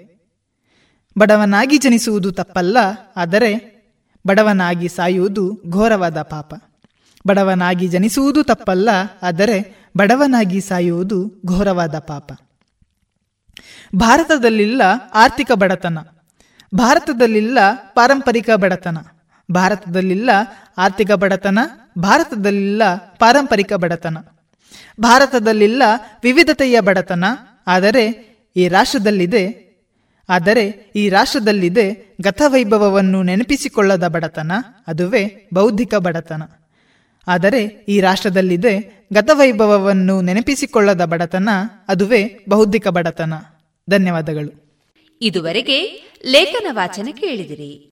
[1.18, 2.78] ಬಡವನಾಗಿ ಜನಿಸುವುದು ತಪ್ಪಲ್ಲ,
[3.16, 3.52] ಆದರೆ
[4.26, 6.54] ಬಡವನಾಗಿ ಸಾಯುವುದು ಘೋರವಾದ ಪಾಪ.
[7.24, 8.88] ಬಡವನಾಗಿ ಜನಿಸುವುದು ತಪ್ಪಲ್ಲ,
[9.22, 9.56] ಆದರೆ
[9.96, 12.28] ಬಡವನಾಗಿ ಸಾಯುವುದು ಘೋರವಾದ ಪಾಪ.
[13.96, 14.82] ಭಾರತದಲ್ಲಿಲ್ಲ
[15.14, 15.98] ಆರ್ಥಿಕ ಬಡತನ.
[16.72, 17.58] ಭಾರತದಲ್ಲಿಲ್ಲ
[17.94, 18.98] ಪಾರಂಪರಿಕ ಬಡತನ.
[19.48, 20.30] ಭಾರತದಲ್ಲಿಲ್ಲ
[20.78, 21.58] ಆರ್ಥಿಕ ಬಡತನ,
[21.98, 22.82] ಭಾರತದಲ್ಲಿಲ್ಲ
[23.18, 24.16] ಪಾರಂಪರಿಕ ಬಡತನ.
[24.98, 25.82] ಭಾರತದಲ್ಲಿಲ್ಲ
[26.22, 27.24] ವಿವಿಧತೆಯ ಬಡತನ,
[27.66, 28.04] ಆದರೆ
[28.56, 29.44] ಈ ರಾಷ್ಟ್ರದಲ್ಲಿದೆ,
[30.28, 30.64] ಆದರೆ
[30.96, 31.86] ಈ ರಾಷ್ಟ್ರದಲ್ಲಿದೆ
[32.20, 34.52] ಗತವೈಭವವನ್ನು ನೆನಪಿಸಿಕೊಳ್ಳದ ಬಡತನ,
[34.88, 35.22] ಅದುವೇ
[35.54, 36.42] ಬೌದ್ಧಿಕ ಬಡತನ.
[37.28, 41.48] ಆದರೆ ಈ ರಾಷ್ಟ್ರದಲ್ಲಿದೆ ಗತವೈಭವವನ್ನು ನೆನಪಿಸಿಕೊಳ್ಳದ ಬಡತನ
[41.88, 43.34] ಅದುವೇ ಬೌದ್ಧಿಕ ಬಡತನ.
[43.90, 44.80] ಧನ್ಯವಾದಗಳು.
[45.22, 47.91] ಇದುವರೆಗೆ ಲೇಖನ ವಾಚನ ಕೇಳಿದಿರಿ.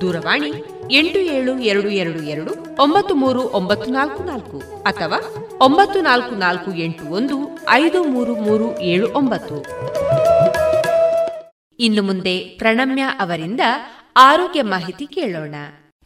[0.00, 0.52] ದೂರವಾಣಿ
[0.90, 7.04] ಎಂಟು ಏಳು ಎರಡು ಎರಡು ಎರಡು ಒಂಬತ್ತು ಮೂರು ಒಂಬತ್ತು ನಾಲ್ಕು ನಾಲ್ಕು ಅಥವಾ ಒಂಬತ್ತು ನಾಲ್ಕು ನಾಲ್ಕು ಎಂಟು
[7.04, 9.66] ಒಂದು ಐದು ಮೂರು ಮೂರು ಏಳು ಒಂಬತ್ತು.
[11.80, 13.60] ಇನ್ನು ಮುಂದೆ ಪ್ರಣಮ್ಯ ಅವರಿಂದ
[14.16, 15.54] ಆರೋಗ್ಯ ಮಾಹಿತಿ ಕೇಳೋಣ.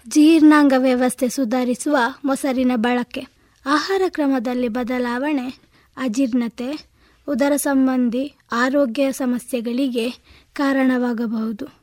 [0.08, 3.20] ಜೀರ್ಣಾಂಗ ವ್ಯವಸ್ಥೆ ಸುಧಾರಿಸುವ ಮೊಸರಿನ ಬಳಕೆ,
[3.66, 5.58] ಆಹಾರ ಕ್ರಮದಲ್ಲಿ ಬದಲಾವಣೆ,
[5.96, 6.90] ಅಜೀರ್ಣತೆ,
[7.28, 10.10] ಉದರ ಸಂಬಂಧಿ ಆರೋಗ್ಯ ಸಮಸ್ಯೆಗಳಿಗೆ
[10.52, 11.80] ಕಾರಣವಾಗಬಹುದು.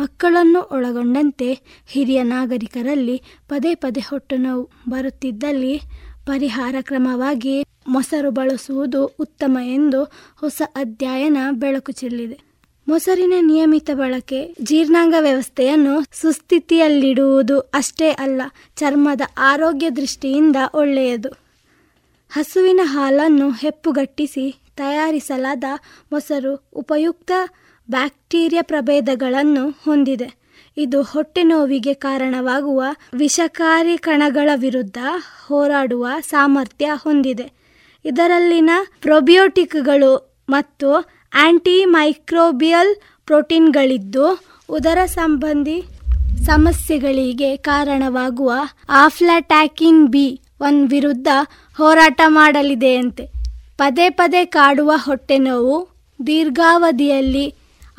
[0.00, 1.48] ಮಕ್ಕಳನ್ನು ಒಳಗೊಂಡಂತೆ
[1.86, 3.16] ಹಿರಿಯ ನಾಗರಿಕರಲ್ಲಿ
[3.48, 5.74] ಪದೇ ಪದೇ ಹೊಟ್ಟು ನೋವು ಬರುತ್ತಿದ್ದಲ್ಲಿ
[6.26, 7.56] ಪರಿಹಾರ ಕ್ರಮವಾಗಿ
[7.88, 10.00] ಮೊಸರು ಬಳಸುವುದು ಉತ್ತಮ ಎಂದು
[10.40, 12.36] ಹೊಸ ಅಧ್ಯಯನ ಬೆಳಕು ಚೆಲ್ಲಿದೆ.
[12.86, 18.40] ಮೊಸರಿನ ನಿಯಮಿತ ಬಳಕೆ ಜೀರ್ಣಾಂಗ ವ್ಯವಸ್ಥೆಯನ್ನು ಸುಸ್ಥಿತಿಯಲ್ಲಿಡುವುದು ಅಷ್ಟೇ ಅಲ್ಲ,
[18.76, 21.30] ಚರ್ಮದ ಆರೋಗ್ಯ ದೃಷ್ಟಿಯಿಂದ ಒಳ್ಳೆಯದು.
[22.30, 24.46] ಹಸುವಿನ ಹಾಲನ್ನು ಹೆಪ್ಪುಗಟ್ಟಿಸಿ
[24.76, 25.64] ತಯಾರಿಸಲಾದ
[26.12, 27.30] ಮೊಸರು ಉಪಯುಕ್ತ
[27.90, 30.28] ಬ್ಯಾಕ್ಟೀರಿಯಾ ಪ್ರಭೇದಗಳನ್ನು ಹೊಂದಿದೆ.
[30.76, 32.84] ಇದು ಹೊಟ್ಟೆ ನೋವಿಗೆ ಕಾರಣವಾಗುವ
[33.14, 34.98] ವಿಷಕಾರಿ ಕಣಗಳ ವಿರುದ್ಧ
[35.46, 37.46] ಹೋರಾಡುವ ಸಾಮರ್ಥ್ಯ ಹೊಂದಿದೆ.
[38.04, 40.12] ಇದರಲ್ಲಿನ ಪ್ರೊಬಿಯೋಟಿಕ್ಗಳು
[40.48, 40.90] ಮತ್ತು
[41.34, 42.96] ಆಂಟಿ ಮೈಕ್ರೋಬಿಯಲ್
[43.26, 44.26] ಪ್ರೋಟೀನ್ಗಳಿದ್ದು
[44.68, 45.82] ಉದರ ಸಂಬಂಧಿ
[46.44, 48.52] ಸಮಸ್ಯೆಗಳಿಗೆ ಕಾರಣವಾಗುವ
[48.88, 51.28] ಆಫ್ಲಾಟ್ಯಾಕಿನ್ ಬಿ ಒನ್ ವಿರುದ್ಧ
[51.76, 53.24] ಹೋರಾಟ ಮಾಡಲಿದೆಯಂತೆ.
[53.76, 55.76] ಪದೇ ಪದೇ ಕಾಡುವ ಹೊಟ್ಟೆ ನೋವು
[56.26, 57.46] ದೀರ್ಘಾವಧಿಯಲ್ಲಿ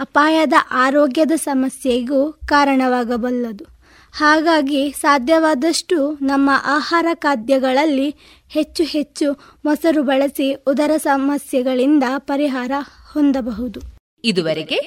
[0.02, 3.65] ಅಪಾಯದ ಆರೋಗ್ಯದ ಸಮಸ್ಯೆಗೂ ಕಾರಣವಾಗಬಲ್ಲದು.
[4.14, 8.15] ಹಾಗಾಗಿ ಸಾಧ್ಯವಾದಷ್ಟು ನಮ್ಮ ಆಹಾರ ಖಾದ್ಯಗಳಲ್ಲಿ
[8.49, 9.34] ಹೆಚ್ಚು ಹೆಚ್ಚು
[9.65, 12.72] ಮೊಸರು ಬಳಸಿ ಉದರ ಸಮಸ್ಯೆಗಳಿಂದ ಪರಿಹಾರ
[13.14, 13.80] ಹೊಂದಬಹುದು.
[14.23, 14.80] ಇದುವರೆಗೆ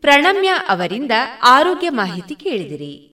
[0.00, 1.10] ಪ್ರಣಮ್ಯ ಅವರಿಂದ
[1.44, 3.12] ಆರೋಗ್ಯ ಮಾಹಿತಿ ಕೇಳಿದಿರಿ.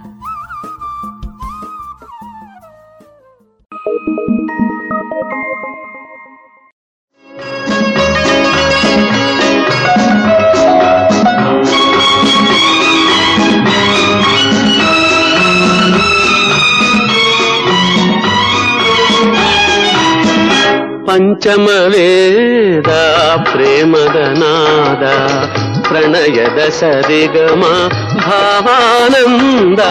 [21.43, 22.89] ಪಂಚಮವೇದ
[23.45, 25.05] ಪ್ರೇಮದ ನಾದ
[25.87, 27.63] ಪ್ರಣಯದ ಸರಿಗಮ
[28.17, 29.81] ಭಾವಾನಂದ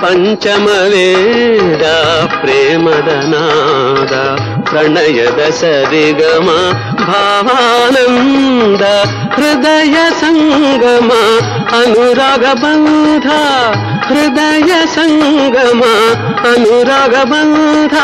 [0.00, 1.84] ಪಂಚಮವೇದ
[2.40, 4.14] ಪ್ರೇಮದ ನಾದ
[4.70, 6.48] ಪ್ರಣಯದ ಸರಿಗಮ,
[7.06, 8.82] ಭಾವಾನಂದ,
[9.34, 11.10] ಹೃದಯ ಸಂಗಮ,
[11.82, 13.26] ಅನುರಾಗ ಬಂಧ,
[14.06, 15.82] ಹೃದಯ ಸಂಗಮ,
[16.44, 17.94] ಅನುರಾಗ ಬಂಧ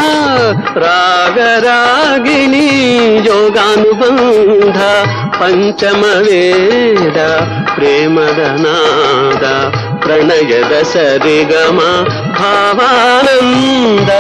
[0.79, 2.67] ರಾಗರಾಗಿಣಿ
[3.27, 4.79] ಯೋಗಾನುಬಂಧ,
[5.39, 7.17] ಪಂಚಮ ವೇದ,
[7.75, 9.45] ಪ್ರೇಮದ ನಾದ,
[9.99, 11.79] ಪ್ರಣಯದ ಸರಿಗಮ,
[12.39, 14.11] ಭಾವಾನಂದ.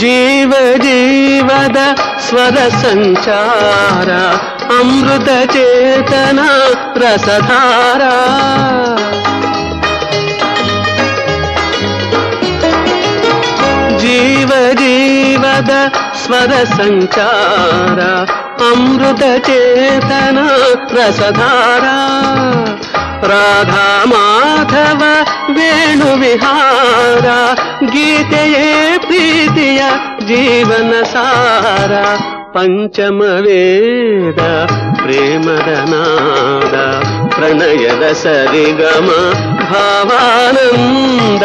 [0.00, 0.52] जीव
[0.82, 1.76] जीवद
[2.26, 4.10] स्वरसञ्चार
[4.76, 6.38] अमृतचेतन
[6.94, 8.14] प्रसधारा
[14.02, 14.50] जीव
[14.80, 15.70] जीवद
[16.22, 18.00] स्वरसञ्चार
[18.70, 20.38] अमृतचेतन
[20.92, 21.96] प्रसधारा
[23.24, 25.02] ರಾಧಾ ಮಾಧವ
[25.52, 27.26] ವೇಣು ವಿಹಾರ
[27.86, 28.66] ಗೀತೆಯೇ
[28.98, 29.80] ಪ್ರೀತಿಯ
[30.26, 31.92] ಜೀವನ ಸಾರ
[32.52, 34.40] ಪಂಚಮ ವೇದ
[35.02, 36.76] ಪ್ರೇಮದ ನಾದ
[37.34, 39.08] ಪ್ರಣಯದ ಸರಿಗಮ
[39.62, 41.44] ಭಾವಾನಂದ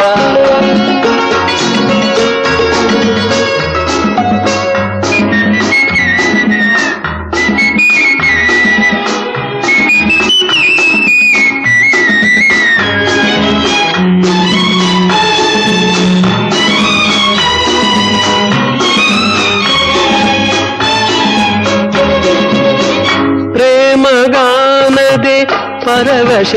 [25.95, 26.53] ಪರವಶ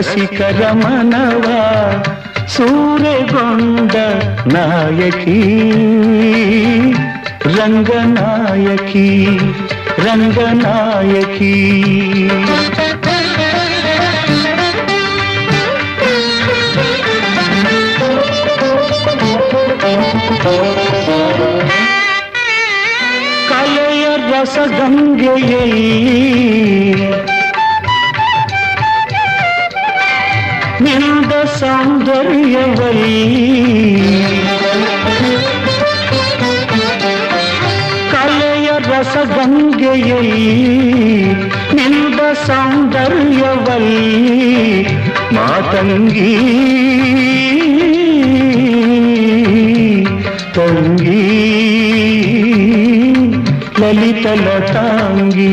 [0.00, 1.46] ರಸಿಕರ ಮನವ
[2.46, 3.94] ಸೂರೆಗೊಂಡ
[4.52, 5.40] ನಾಯಕಿ
[7.56, 9.08] ರಂಗನಾಯಕಿ
[10.06, 11.54] ರಂಗನಾಯಕಿ
[23.50, 25.64] ಕಲೆಯ ರಸಗಂಗೆಯೇ
[31.60, 33.16] சௌந்தரியவரி
[38.12, 40.26] கலைய ரசகங்கையை
[41.78, 44.00] நின்ற சௌந்தரியவரி
[45.36, 46.32] மாதங்கி
[50.56, 51.20] தொங்கி
[53.80, 55.52] லலிதல தாங்கி.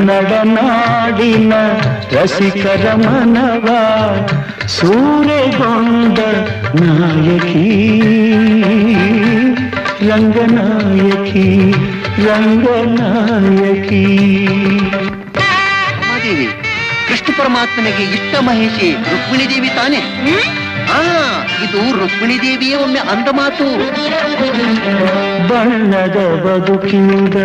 [0.00, 1.54] ಕನ್ನಡ ನಾಡಿನ
[2.12, 3.66] ರಸಿಕರ ಮನವ
[4.66, 6.18] ಸೂರೆಗೊಂಡ
[6.80, 7.64] ನಾಯಕಿ
[10.08, 11.44] ರಂಗನಾಯಕಿ
[12.24, 14.02] ರಂಗನಾಯಕಿ
[16.02, 16.48] ಮಾದೇವಿ
[17.08, 20.00] ಕೃಷ್ಣ ಪರಮಾತ್ಮನಿಗೆ ಇಷ್ಟ ಮಹೇಶಿ ರುಕ್ಮಿಣಿ ದೇವಿ ತಾನೆ?
[21.64, 23.66] ಇದು ರುಕ್ಮಿಣಿ ದೇವಿಯೇ ಒಮ್ಮೆ ಅಂದ ಮಾತು.
[25.50, 27.36] ಬಣ್ಣದ ಬದುಕಿಂದ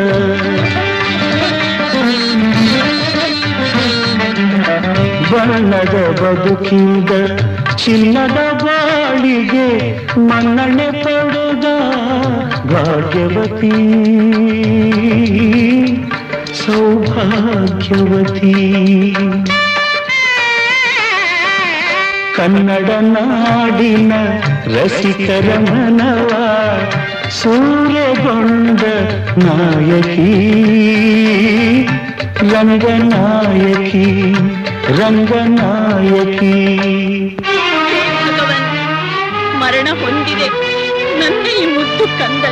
[5.32, 7.40] ಬಣ್ಣದ ಬದುಕಿದ
[7.76, 11.66] ಚಿನ್ನದ ಬಾಳಿಗೆ ಮನ್ನಣೆ ಪಡೆದ
[12.74, 13.70] ಭಾಗ್ಯವತಿ.
[16.66, 17.66] ಸೌಭಾಗ್ಯವತಿ.
[22.38, 24.14] ಕನ್ನಡ ನಾಡಿನ
[24.66, 26.30] ರಸಿಕರ ಮನವ
[27.30, 28.82] ಸೂರ್ಯಗೊಂಡ
[29.38, 30.26] ನಾಯಕಿ.
[32.54, 34.34] ರಂಗನಾಯಕಿ.
[34.90, 36.54] ರಂಗನಾಯಕಿ.
[38.26, 38.68] ಭಗವನ್
[39.60, 40.48] ಮರಣ ಹೊಂದಿದೆ.
[41.20, 42.46] ನನ್ನ ಈ ಮುದ್ದು ಕಂದ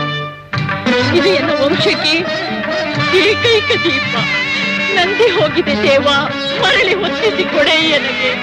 [1.16, 2.16] ಇದು ಎನ್ನ ವಂಶಕ್ಕೆ
[3.18, 4.16] ಏಕೈಕ ದೀಪ.
[4.96, 6.08] ನಂದಿ ಹೋಗಿದೆ ದೇವ
[6.62, 8.34] ಮರಳಿ ಹೊತ್ತಿಸಿ ಕೊಡೆ ನನಗೆ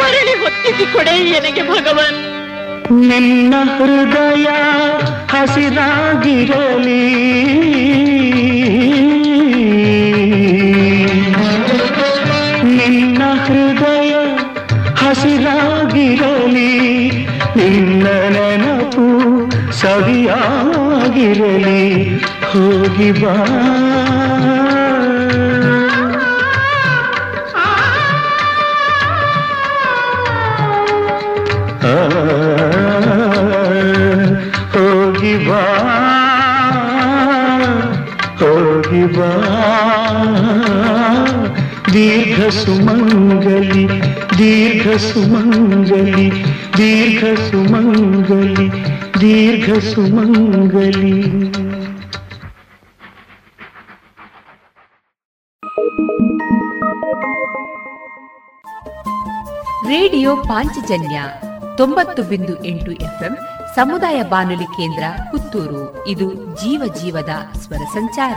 [0.00, 2.36] ಮರಳಿ ಹೊತ್ತಿಸಿ ಕೊಡೆ ನನಗೆ ಭಗವನ್.
[3.08, 4.46] ನಿನ್ನ ಹೃದಯ
[5.30, 7.02] ಹಸಿರಾಗಿರಲಿ.
[17.56, 22.18] ನಿನ್ನ ನೆನಪು ಸವಿಯಾಗಿರಲಿ.
[22.18, 23.62] ಹೋಗಿ ಬಾ.
[34.72, 35.62] ಹೋಗಿ ಬಾ.
[38.38, 39.30] ಹೋಗಿ ಬಾ.
[41.92, 43.86] ದೀರ್ಘ ಸುಮಂಗಲಿ
[44.38, 46.44] ದೀರ್ಘ ಸುಮಂಗಲಿ
[46.78, 48.84] ದೀರ್ಘ ಸುಮಂಗಲಿ
[49.20, 51.22] ದೀರ್ಘ ಸುಮಂಗಲಿ
[59.88, 61.22] ರೇಡಿಯೋ ಪಾಂಚಜನ್ಯ
[61.76, 63.38] ತೊಂಬತ್ತು ಬಿಂದು ಎಂಟು ಎಫ್ಎಂ
[63.74, 66.06] ಸಮುದಾಯ ಬಾನುಲಿ ಕೇಂದ್ರ ಪುತ್ತೂರು.
[66.06, 68.36] ಇದು ಜೀವ ಜೀವದ ಸ್ವರ ಸಂಚಾರ.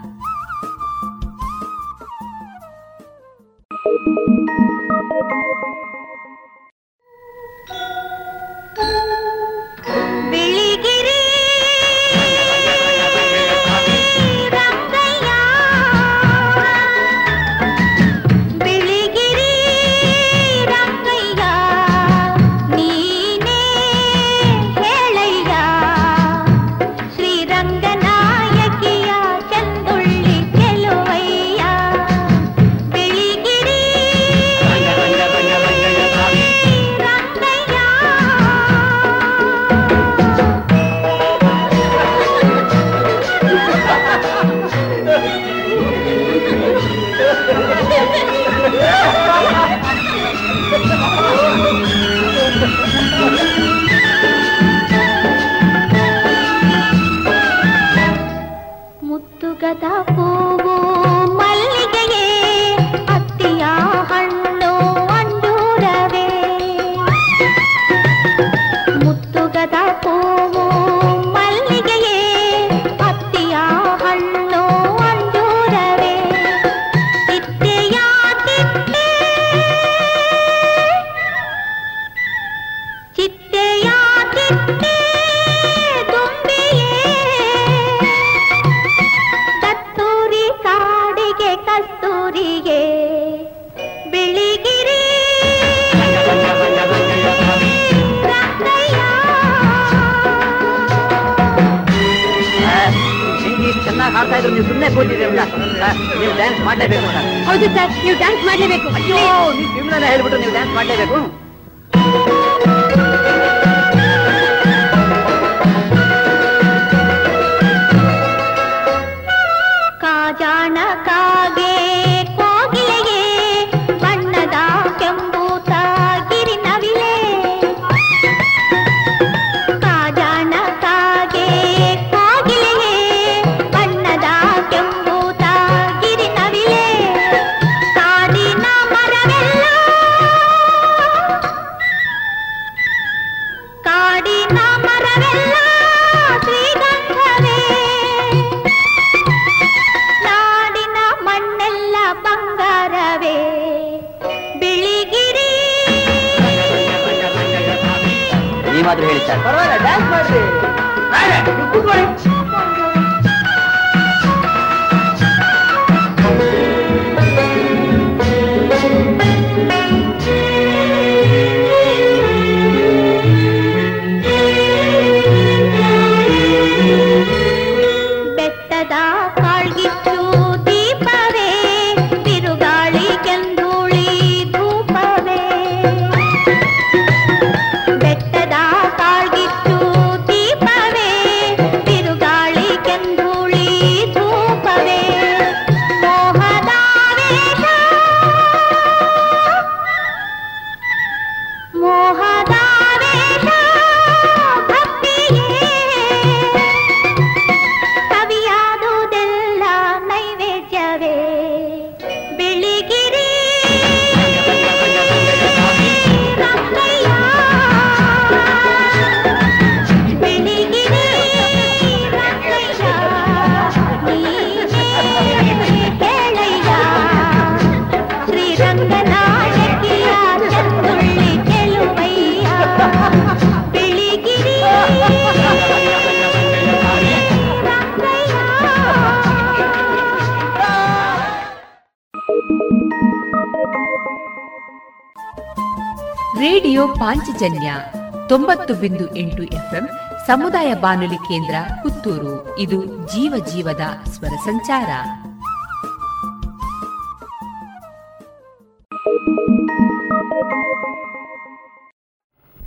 [249.21, 249.89] ಎಂಟು ಎಫ್ಎಂ,
[250.27, 252.59] ಸಮುದಾಯ ಬಾನುಲಿ ಕೇಂದ್ರ, ಪುತ್ತೂರು.
[252.59, 254.89] ಇದು ಜೀವ ಜೀವದ ಸ್ವರ ಸಂಚಾರ.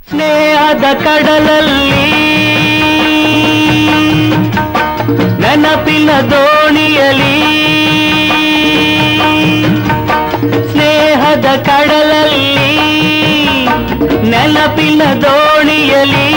[0.09, 2.05] ಸ್ನೇಹದ ಕಡಲಲ್ಲಿ
[5.41, 7.35] ನೆನಪಿನ ದೋಣಿಯಲಿ
[10.71, 12.55] ಸ್ನೇಹದ ಕಡಲಲ್ಲಿ
[14.29, 15.01] ನೆನಪಿನ
[15.55, 16.27] ஒளியலி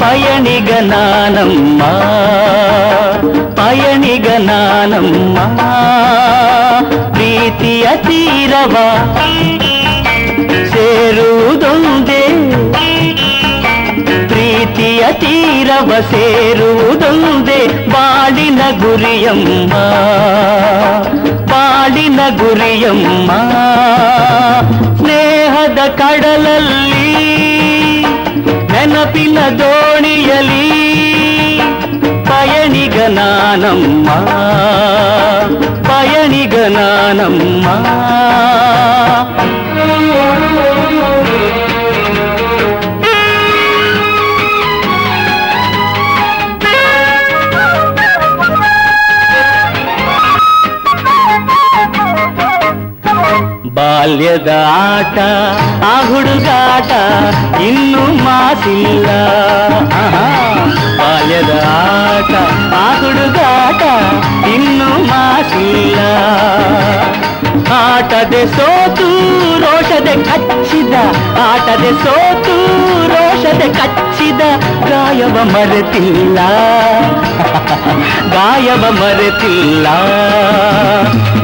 [0.00, 1.92] பயணிக நானம்மா
[3.58, 5.46] பயணிக நானம்மா
[7.14, 8.74] ಪ್ರೀತಿಯ ತೀರವ
[10.72, 12.22] ಸೇರುವುದೊಂದೇ
[14.30, 17.60] ಪ್ರೀತಿಯ ತೀರವ ಸೇರುವುದೊಂದೇ
[17.94, 19.72] ಬಾಳಿನ ಗುರಿಯಮ್ಮ
[21.52, 23.30] ಬಾಳಿನ ಗುರಿಯಮ್ಮ
[25.00, 27.08] ಸ್ನೇಹದ ಕಡಲಲ್ಲಿ
[28.95, 30.65] ನೆನಪಿನ ದೋಣಿಯಲಿ
[32.29, 34.09] ಪಯಣಿಗ ನಾನಮ್ಮ
[35.89, 37.65] ಪಯಣಿಗ ನಾನಮ್ಮ
[53.76, 55.18] ಬಾಲ್ಯದ ಆಟ,
[55.84, 56.90] ಆ ಹುಡುಗಾಟ
[57.60, 59.06] ಇನ್ನು ಮಾತಿಲ್ಲ.
[60.98, 62.34] ಬಾಲ್ಯದ ಆಟ,
[62.74, 63.82] ಆ ಹುಡುಗಾಟ
[64.46, 65.98] ಇನ್ನು ಮಾಸಿಲ್ಲ.
[67.72, 69.08] ಆಟದೆ ಸೋತು,
[69.60, 70.94] ರೋಷದೆ ಕಚ್ಚಿದ.
[71.38, 72.56] ಆಟದೆ ಸೋತು,
[73.08, 74.40] ರೋಷದೆ ಕಚ್ಚಿದ.
[74.88, 76.38] ಗಾಯವ ಮರೆತಿಲ್ಲ.
[78.32, 79.86] ಗಾಯವ ಮರೆತಿಲ್ಲ.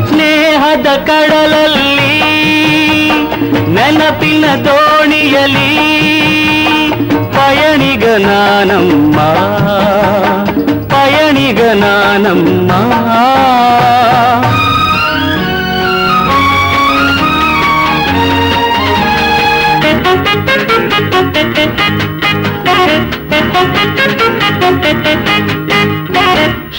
[0.07, 2.12] ಸ್ನೇಹದ ಕಡಲಲ್ಲಿ
[3.76, 5.70] ನೆನಪಿನ ದೋಣಿಯಲಿ
[7.36, 9.18] ಪಯಣಿಗ ನಾನಮ್ಮ
[10.94, 12.72] ಪಯಣಿಗ ನಾನಮ್ಮ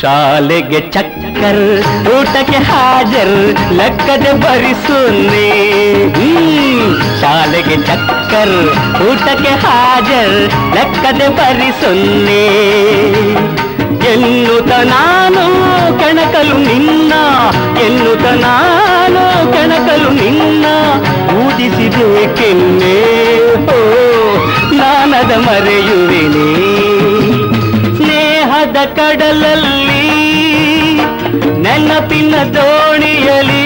[0.01, 1.65] ಶಾಲೆಗೆ ಚಕ್ಕರ್,
[2.13, 3.35] ಊಟಕ್ಕೆ ಹಾಜರ್,
[3.71, 5.49] ಲೆಕ್ಕದೆ ಬರಿಸುನ್ನಿ
[6.17, 6.95] ಹ್ಮ್.
[7.21, 8.57] ಶಾಲೆಗೆ ಚಕ್ಕರ್,
[9.07, 10.35] ಊಟಕ್ಕೆ ಹಾಜರ್,
[10.75, 12.43] ಲೆಕ್ಕದೆ ಬರಿಸುನ್ನಿ
[14.13, 15.43] ಎನ್ನುತ್ತ ನಾನು
[15.99, 17.13] ಕೆಣಕಲು ನಿನ್ನ
[17.85, 20.65] ಎನ್ನುತ್ತ ನಾನು ಕೆಣಕಲು ನಿನ್ನ
[21.37, 22.95] ಊದಿಸಿಬೇಕೆನ್ನೆ
[23.75, 23.79] ಓ,
[24.71, 26.49] ನಾನದ ಮರೆಯುವೆನೇ.
[28.73, 30.05] ಸ್ನೇಹದ ಕಡಲಲ್ಲಿ
[31.63, 33.65] ನೆನಪಿನ ದೋಣಿಯಲಿ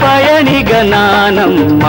[0.00, 1.84] ಪಯಣಿಗ ನಾನಮ್ಮ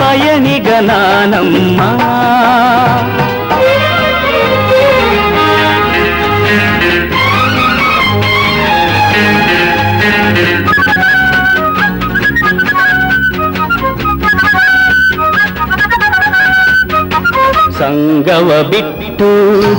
[0.00, 1.80] ಪಯಣಿಗ ನಾನಮ್ಮ
[17.86, 19.28] ಸಂಗವ ಬಿಟ್ಟು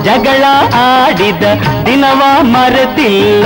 [0.03, 0.43] ಜಗಳ
[0.75, 1.43] ಆಡಿದ
[1.85, 3.43] ದಿನವ ಮರೆತಿಲ್ಲ.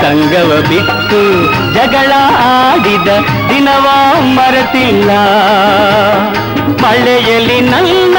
[0.00, 2.12] ಸಂಗವ ಬಿಟ್ಟು ಜಗಳ
[2.44, 3.08] ಆಡಿದ
[3.48, 3.88] ದಿನವ
[4.20, 5.10] ಮರೆತಿಲ್ಲ.
[6.82, 8.16] ಮಳೆಯಲ್ಲಿ ನನ್ನ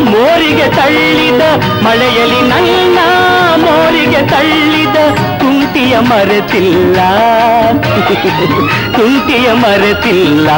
[0.00, 1.42] ಮೋರಿಗೆ ತಳ್ಳಿದ,
[1.82, 2.98] ಮಳೆಯಲ್ಲಿ ನನ್ನ
[3.56, 4.96] ಮೋರಿಗೆ ತಳ್ಳಿದ
[5.38, 6.96] ತುಂಟಿಯ ಮರೆತಿಲ್ಲ.
[8.96, 10.50] ತುಂಟಿಯ ಮರೆತಿಲ್ಲ.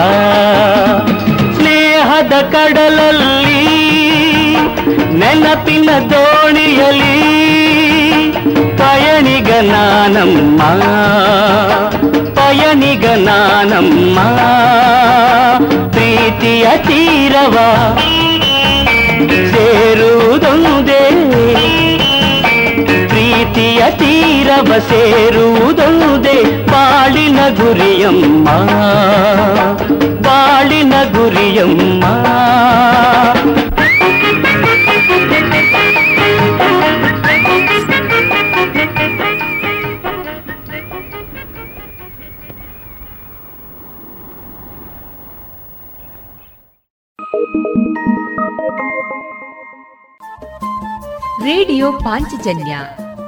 [2.23, 3.62] ಸ್ನೇಹದ ಕಡಲಲ್ಲಿ
[5.20, 7.16] ನೆನಪಿನ ದೋಣಿಯಲಿ
[8.81, 10.61] ಪಯಣಿಗ ನಾನಮ್ಮ
[12.39, 14.19] ಪಯಣಿಗ ನಾನಮ್ಮ
[15.90, 17.57] ಪ್ರೀತಿಯ ತೀರವ
[19.53, 21.03] ಸೇರುವುದೊಂದೇ.
[23.73, 26.35] ಪ್ರೀತಿಯ ತೀರವ ಸೇರುವುದೊಂದೇ
[26.66, 28.49] ಬಾಳಿನ ಗುರಿಯಮ್ಮ
[30.20, 32.05] ಬಾಳಿನ ಗುರಿಯಮ್ಮ
[51.44, 52.74] ರೇಡಿಯೋ ಪಾಂಚಜನ್ಯ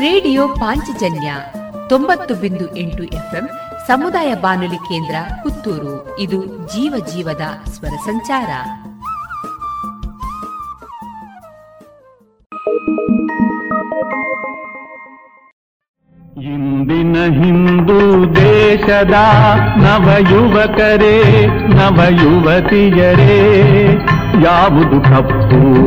[0.00, 1.34] ರೇಡಿಯೋ ಪಾಂಚಜನ್ಯ
[1.88, 3.48] ತೊಂಬತ್ತು ಬಿಂದು ಎಂಟು ಎಫ್ಎಂ
[3.86, 6.18] ಸಮುದಾಯ ಬಾನುಲಿ ಕೇಂದ್ರ ಪುತ್ತೂರು.
[6.18, 7.40] ಇದು ಜೀವ ಜೀವದ
[7.70, 8.46] ಸ್ವರ ಸಂಚಾರ.
[16.42, 19.14] ಇಂದಿನ ಹಿಂದೂ ದೇಶದ
[19.76, 23.96] ನವ ಯುವಕರೇ ನವ ಯುವತಿಯರೇ
[24.44, 25.77] ಯಾವುದು ತಪ್ಪು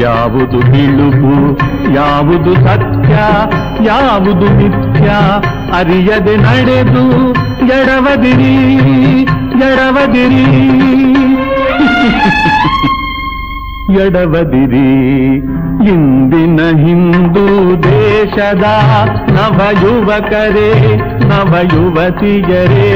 [0.00, 1.32] ಯಾವುದು ಬಿಳುಪು
[1.94, 3.14] ಯಾವುದು ಸತ್ಯ,
[3.86, 5.08] ಯಾವುದು ನಿತ್ಯ,
[5.78, 7.04] ಅರಿಯದೆ ನಡೆದು
[7.70, 8.54] ಎಡವದಿರಿ
[9.62, 10.44] ಎಡವದಿರಿ
[13.96, 14.88] ಎಡವದಿರಿ
[15.88, 17.44] ಇಂದಿನ ಹಿಂದೂ
[17.82, 18.66] ದೇಶದ
[19.28, 20.70] ನವ ಯುವಕರೇ
[21.28, 22.88] ನವ ಯುವತಿಯರೇ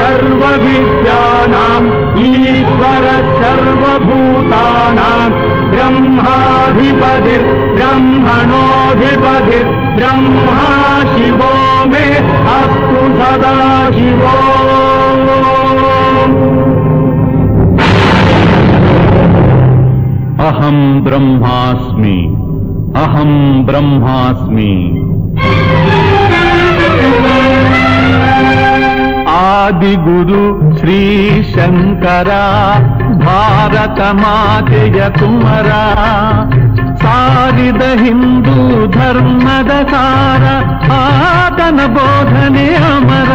[0.00, 1.88] सर्वविद्यानाम्
[2.26, 3.04] ईश्वर
[3.40, 5.34] सर्वभूतानाम्
[5.72, 7.44] ब्रह्माधिपतिर्
[7.76, 10.68] ब्रह्मणोऽधिपतिर् ब्रह्मा
[11.12, 11.52] शिवो
[11.90, 12.06] मे
[12.54, 13.58] अस्तु सदा
[13.96, 14.36] शिवो।
[20.48, 22.18] अहम् ब्रह्मास्मि
[22.96, 24.72] अहम् ब्रह्मास्मि।
[29.40, 30.44] ಆದಿಗುರು
[30.78, 31.00] ಶ್ರೀ
[31.54, 32.30] ಶಂಕರ,
[33.26, 35.70] ಭಾರತ ಮಾತೆಯ ಕುಮರ.
[37.02, 40.44] ಸಾರಿದ ಹಿಂದೂ ಧರ್ಮದ ಸಾರ,
[40.92, 43.32] ಆತನ ಬೋಧನೆ ಅಮರ.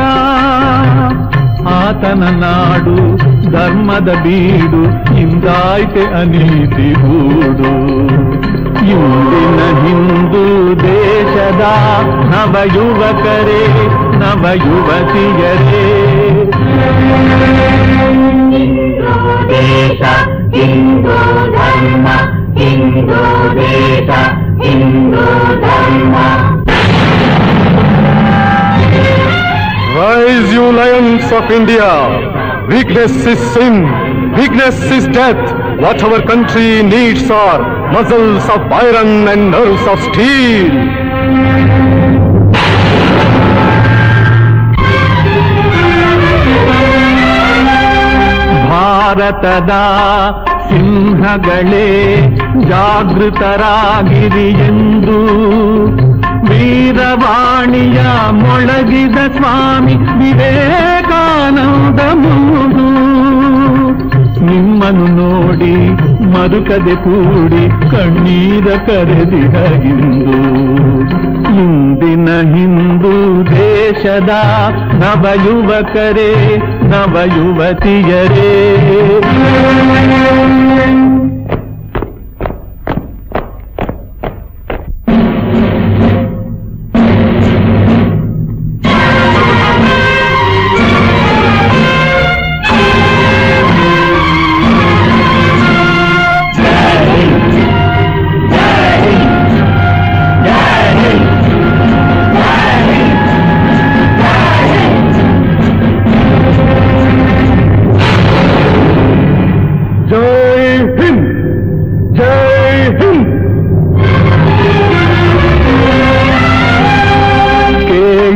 [1.75, 2.97] ಆತನ ನಾಡು
[3.51, 4.81] ಧರ್ಮದ ಬೀಡು
[5.19, 7.73] ಇಂದಾಯ್ತೆ ಅನೀತಿ ಹೂಡು
[8.93, 10.43] ಇಂದಿನ ಹಿಂದೂ
[10.75, 11.63] ದೇಶದ
[12.31, 13.63] ನವ ಯುವಕರೇ
[14.24, 15.84] ನವ ಯುವತಿಯರೇ
[19.52, 20.02] ದೇಶ
[20.56, 21.16] ಹಿಂದೂ
[21.56, 22.06] ಧರ್ಮ
[22.60, 23.22] ಹಿಂದೂ
[23.60, 24.10] ದೇಶ
[24.64, 25.26] ಹಿಂದೂ
[25.66, 26.16] ಧರ್ಮ
[29.94, 31.88] Rise, you lions of India!
[32.68, 33.74] Weakness is sin,
[34.34, 35.42] weakness is death.
[35.82, 37.60] What our country needs are
[37.92, 40.70] muscles of iron and nerves of steel.
[49.05, 49.73] ಭಾರತದ
[50.69, 51.87] ಸಿಂಹಗಳೇ
[52.69, 55.17] ಜಾಗೃತರಾಗಿರಿ ಎಂದು
[56.49, 58.01] ವೀರವಾಣಿಯ
[58.31, 62.87] ಮೊಳಗಿದ ಸ್ವಾಮಿ ವಿವೇಕಾನಂದ ಮೂರು.
[64.45, 65.94] ನಿಮ್ಮನ್ನು ನೋಡಿ
[66.35, 70.35] ಮರುಕದೆ ಕೂಡಿ ಕಣ್ಣೀರ ಕರೆದಿದ ಇಂದು
[71.57, 73.13] ಇಂದಿನ ಹಿಂದೂ
[73.51, 74.31] ದೇಶದ
[75.01, 76.31] ನವ ಯುವಕರೇ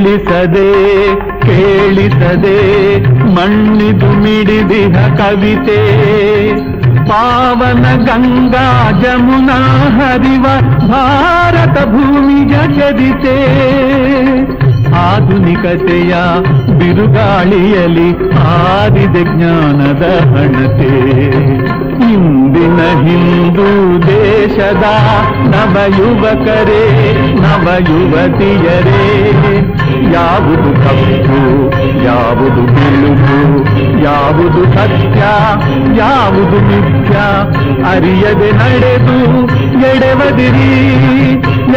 [0.10, 2.58] ಕೇಳಿಸದೆ ಕೇಳಿಸದೆ,
[3.36, 5.80] ಮಣ್ಣಿದು ಮಿಡಿದಿಹ ಕವಿತೆ.
[7.10, 9.58] ಪಾವನ ಗಂಗಾ ಜಮುನಾ
[9.90, 10.44] ಹರಿವ
[10.88, 13.38] ಭಾರತ ಭೂಮಿಯ ಚರಿತೆ.
[14.94, 16.16] ಆಧುನಿಕತೆಯ
[16.80, 20.94] ಬಿರುಗಾಳಿಯಲಿ ಆದಿದೆ ಜ್ಞಾನದ ಹಣತೆ.
[22.14, 24.84] ಇಂದಿನ ಹಿಂದೂ ದೇಶದ
[25.48, 26.84] ನವ ಯುವಕರೇ
[27.42, 29.06] ನವ ಯುವತಿಯರೇ
[30.14, 31.40] ಯಾವುದು ತಪ್ಪು
[32.06, 33.38] ಯಾವುದು ಬಿಳುಪು
[34.04, 35.22] ಯಾವುದು ಸತ್ಯ
[35.98, 37.16] ಯಾವುದು ಮಿಥ್ಯ
[37.92, 39.18] ಅರಿಯದೆ ನಡೆದು
[39.88, 40.70] ಎಡವದಿರಿ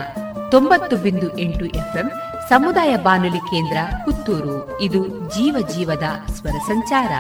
[0.51, 2.09] ತೊಂಬತ್ತು ಬಿಂದು ಎಂಟು ಎಫ್ಎಂ
[2.53, 4.81] ಸಮುದಾಯ ಬಾನುಲಿ ಕೇಂದ್ರ ಪುತ್ತೂರು.
[4.81, 7.13] ಇದು ಜೀವ ಜೀವದ ಸ್ವರ ಸಂಚಾರ.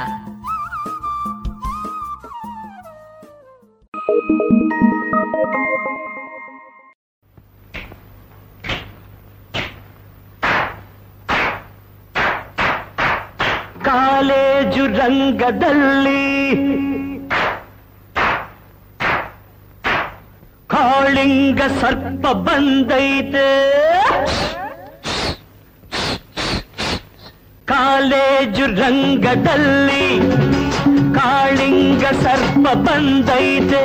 [13.84, 16.54] ಕಾಲೇಜು ರಂಗದಲ್ಲಿ
[20.66, 23.62] ಕಾಳಿಂಗ ಸರ್ಪ ಬಂದೈತೆ.
[27.68, 30.06] ಕಾಲೇಜು ರಂಗದಲ್ಲಿ
[31.14, 33.84] ಕಾಳಿಂಗ ಸರ್ಪ ಬಂದೈತೆ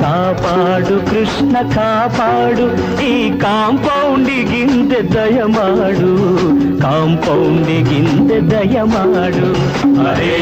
[0.00, 2.66] ಕಾಪಾಡು ಕೃಷ್ಣ ಕಾಪಾಡು
[3.04, 6.12] ಈ ಕಾಂಪೌಂಡಿಗಿಂದೆ ದಯ ಮಾಡು
[6.80, 9.48] ಕಾಂಪೌಂಡಿಗಿಂದೆ ದಯ ಮಾಡು
[10.10, 10.36] ಅರೇ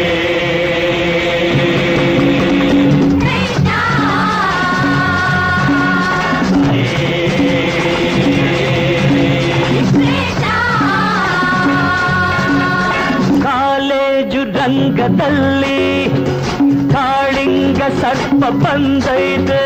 [15.27, 16.09] ರಂಗದಲ್ಲಿ
[16.93, 19.63] ಕಾಳಿಂಗ ಸರ್ಪ ಬಂದೈತೆ.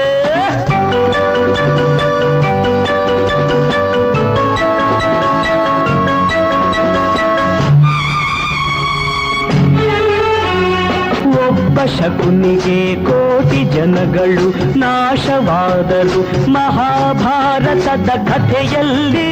[11.48, 16.22] ಒಬ್ಬ ಶಕುನಿಗೆ ಕೋಟಿ ಜನಗಳು ನಾಶವಾದರು
[16.52, 19.30] ಮಹಾಭಾರತದ ಕಥೆಯಲ್ಲಿ.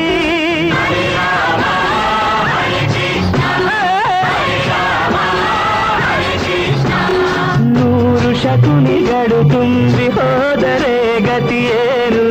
[8.43, 12.25] ಶಕುನಿಗಳು ತುಂಬಿ ಹೋದರೆ ಗತಿಯೇನು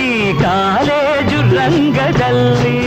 [0.00, 0.10] ಈ
[0.42, 2.78] ಕಾಲೇಜು ರಂಗದಲ್ಲಿ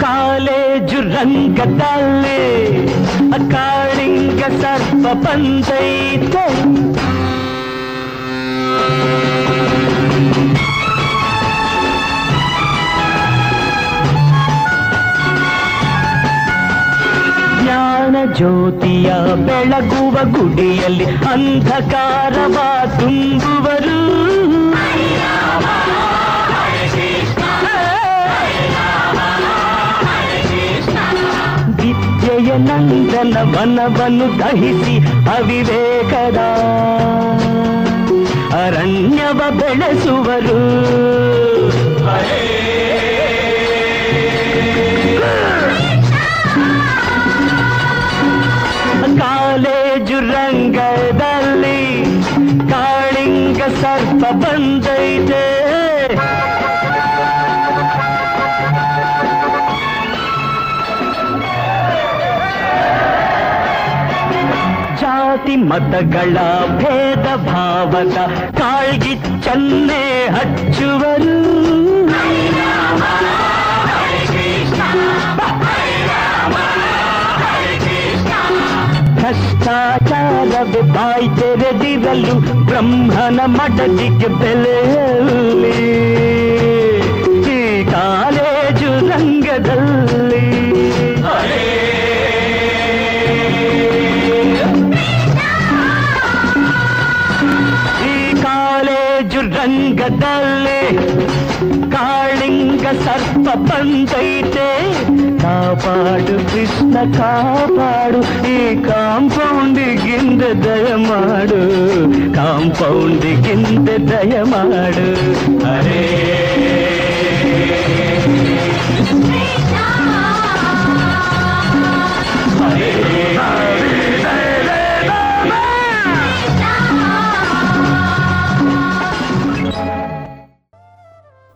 [0.00, 2.42] ಕಾಲೇಜು ರಂಗದಲ್ಲಿ
[3.52, 6.09] ಕಾಳಿಂಗ ಸರ್ಪ ಬಂದೈತೆ
[18.26, 19.12] ಜ್ಯೋತಿಯ
[19.46, 22.56] ಬೆಳಗುವ ಗುಡಿಯಲ್ಲಿ ಅಂಧಕಾರವ
[22.98, 24.00] ತುಂಬುವರು.
[31.76, 34.96] ವಿದ್ಯೆಯ ನಂದನ ವನವನ್ನು ದಹಿಸಿ
[35.36, 36.36] ಅವಿವೇಕದ
[38.54, 40.60] ಅರಣ್ಯವ ಬೆಳೆಸುವರು.
[42.06, 42.69] ಕಾಲೇಜು
[53.72, 55.44] ಕಾಳಿಂಗ ಸರ್ಪ ಬಂದೈತೆ
[65.00, 66.36] ಜಾತಿ ಮತಗಳ
[66.80, 68.16] ಭೇದ ಭಾವದ
[68.58, 70.02] ಕಾಳ್ಗಿಚ್ಚನ್ನೇ
[70.36, 71.36] ಹಚ್ಚುವರು
[80.50, 82.34] ಭ್ರಷ್ಟಾಚಾರವೇ ಬಾಯಿ ತೆರೆದಿರಲು
[82.68, 85.76] ಬ್ರಹ್ಮನ ಮಡದಿಗೆ ಬೆಲೆಯಲ್ಲಿ
[87.50, 87.60] ಈ
[87.92, 90.44] ಕಾಲೇಜು ರಂಗದಲ್ಲಿ
[98.06, 100.82] ಈ ಕಾಲೇಜು ರಂಗದಲ್ಲಿ
[101.94, 104.68] ಕಾಳಿಂಗ ಸರ್ಪ ಬಂದೈತೆ
[105.42, 106.36] ಕಾಪಾಡು
[106.70, 111.60] ಕೃಷ್ಣ ಕಾಪಾಡು ಈ ಕಾಂಪೌಂಡಿಗಿಂದ ದಯ ಮಾಡು
[112.34, 115.06] ಕಾಂಪೌಂಡಿಗಿಂದ ದಯ ಮಾಡು.
[115.72, 116.06] ಅರೇ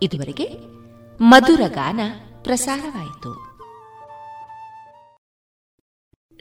[0.03, 0.47] ಇದುವರೆಗೆ
[1.21, 2.01] ಮಧುರ ಗಾನ
[2.43, 3.44] ಪ್ರಸಾರವಾಯಿತು.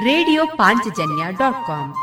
[0.00, 1.94] radio Panchajanya dot com.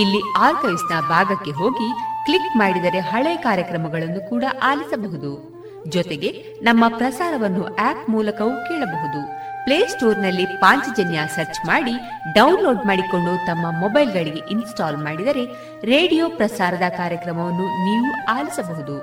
[0.00, 1.88] ಇಲ್ಲಿ ಆರ್ಕೈವ್ಸ್ನ ಭಾಗಕ್ಕೆ ಹೋಗಿ
[2.24, 5.54] ಕ್ಲಿಕ್ ಮಾಡಿದರೆ ಹಳೆ ಕಾರ್ಯಕ್ರಮಗಳನ್ನು ಕೂಡ ಆಲಿಸಬಹುದು.
[5.88, 6.28] ಜೊತೆಗೆ
[6.62, 9.26] ನಮ್ಮ ಪ್ರಸಾರವನ್ನು ಆಪ್ ಮೂಲಕವೂ ಕೇಳಬಹುದು.
[9.64, 11.92] ಪ್ಲೇಸ್ಟೋರ್ನಲ್ಲಿ ಪಾಂಚಜನ್ಯ ಸರ್ಚ್ ಮಾಡಿ,
[12.34, 15.44] ಡೌನ್ಲೋಡ್ ಮಾಡಿಕೊಂಡು ತಮ್ಮ ಮೊಬೈಲ್ಗಳಿಗೆ ಇನ್ಸ್ಟಾಲ್ ಮಾಡಿದರೆ
[15.84, 19.02] ರೇಡಿಯೋ ಪ್ರಸಾರದ ಕಾರ್ಯಕ್ರಮವನ್ನು ನೀವು ಆಲಿಸಬಹುದು.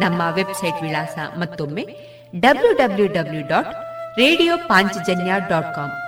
[0.00, 1.82] ನಮ್ಮ ವೆಬ್ಸೈಟ್ ವಿಳಾಸ ಮತ್ತೊಮ್ಮೆ
[2.40, 3.74] W W W dot
[4.18, 6.07] radio Panchajanya dot com.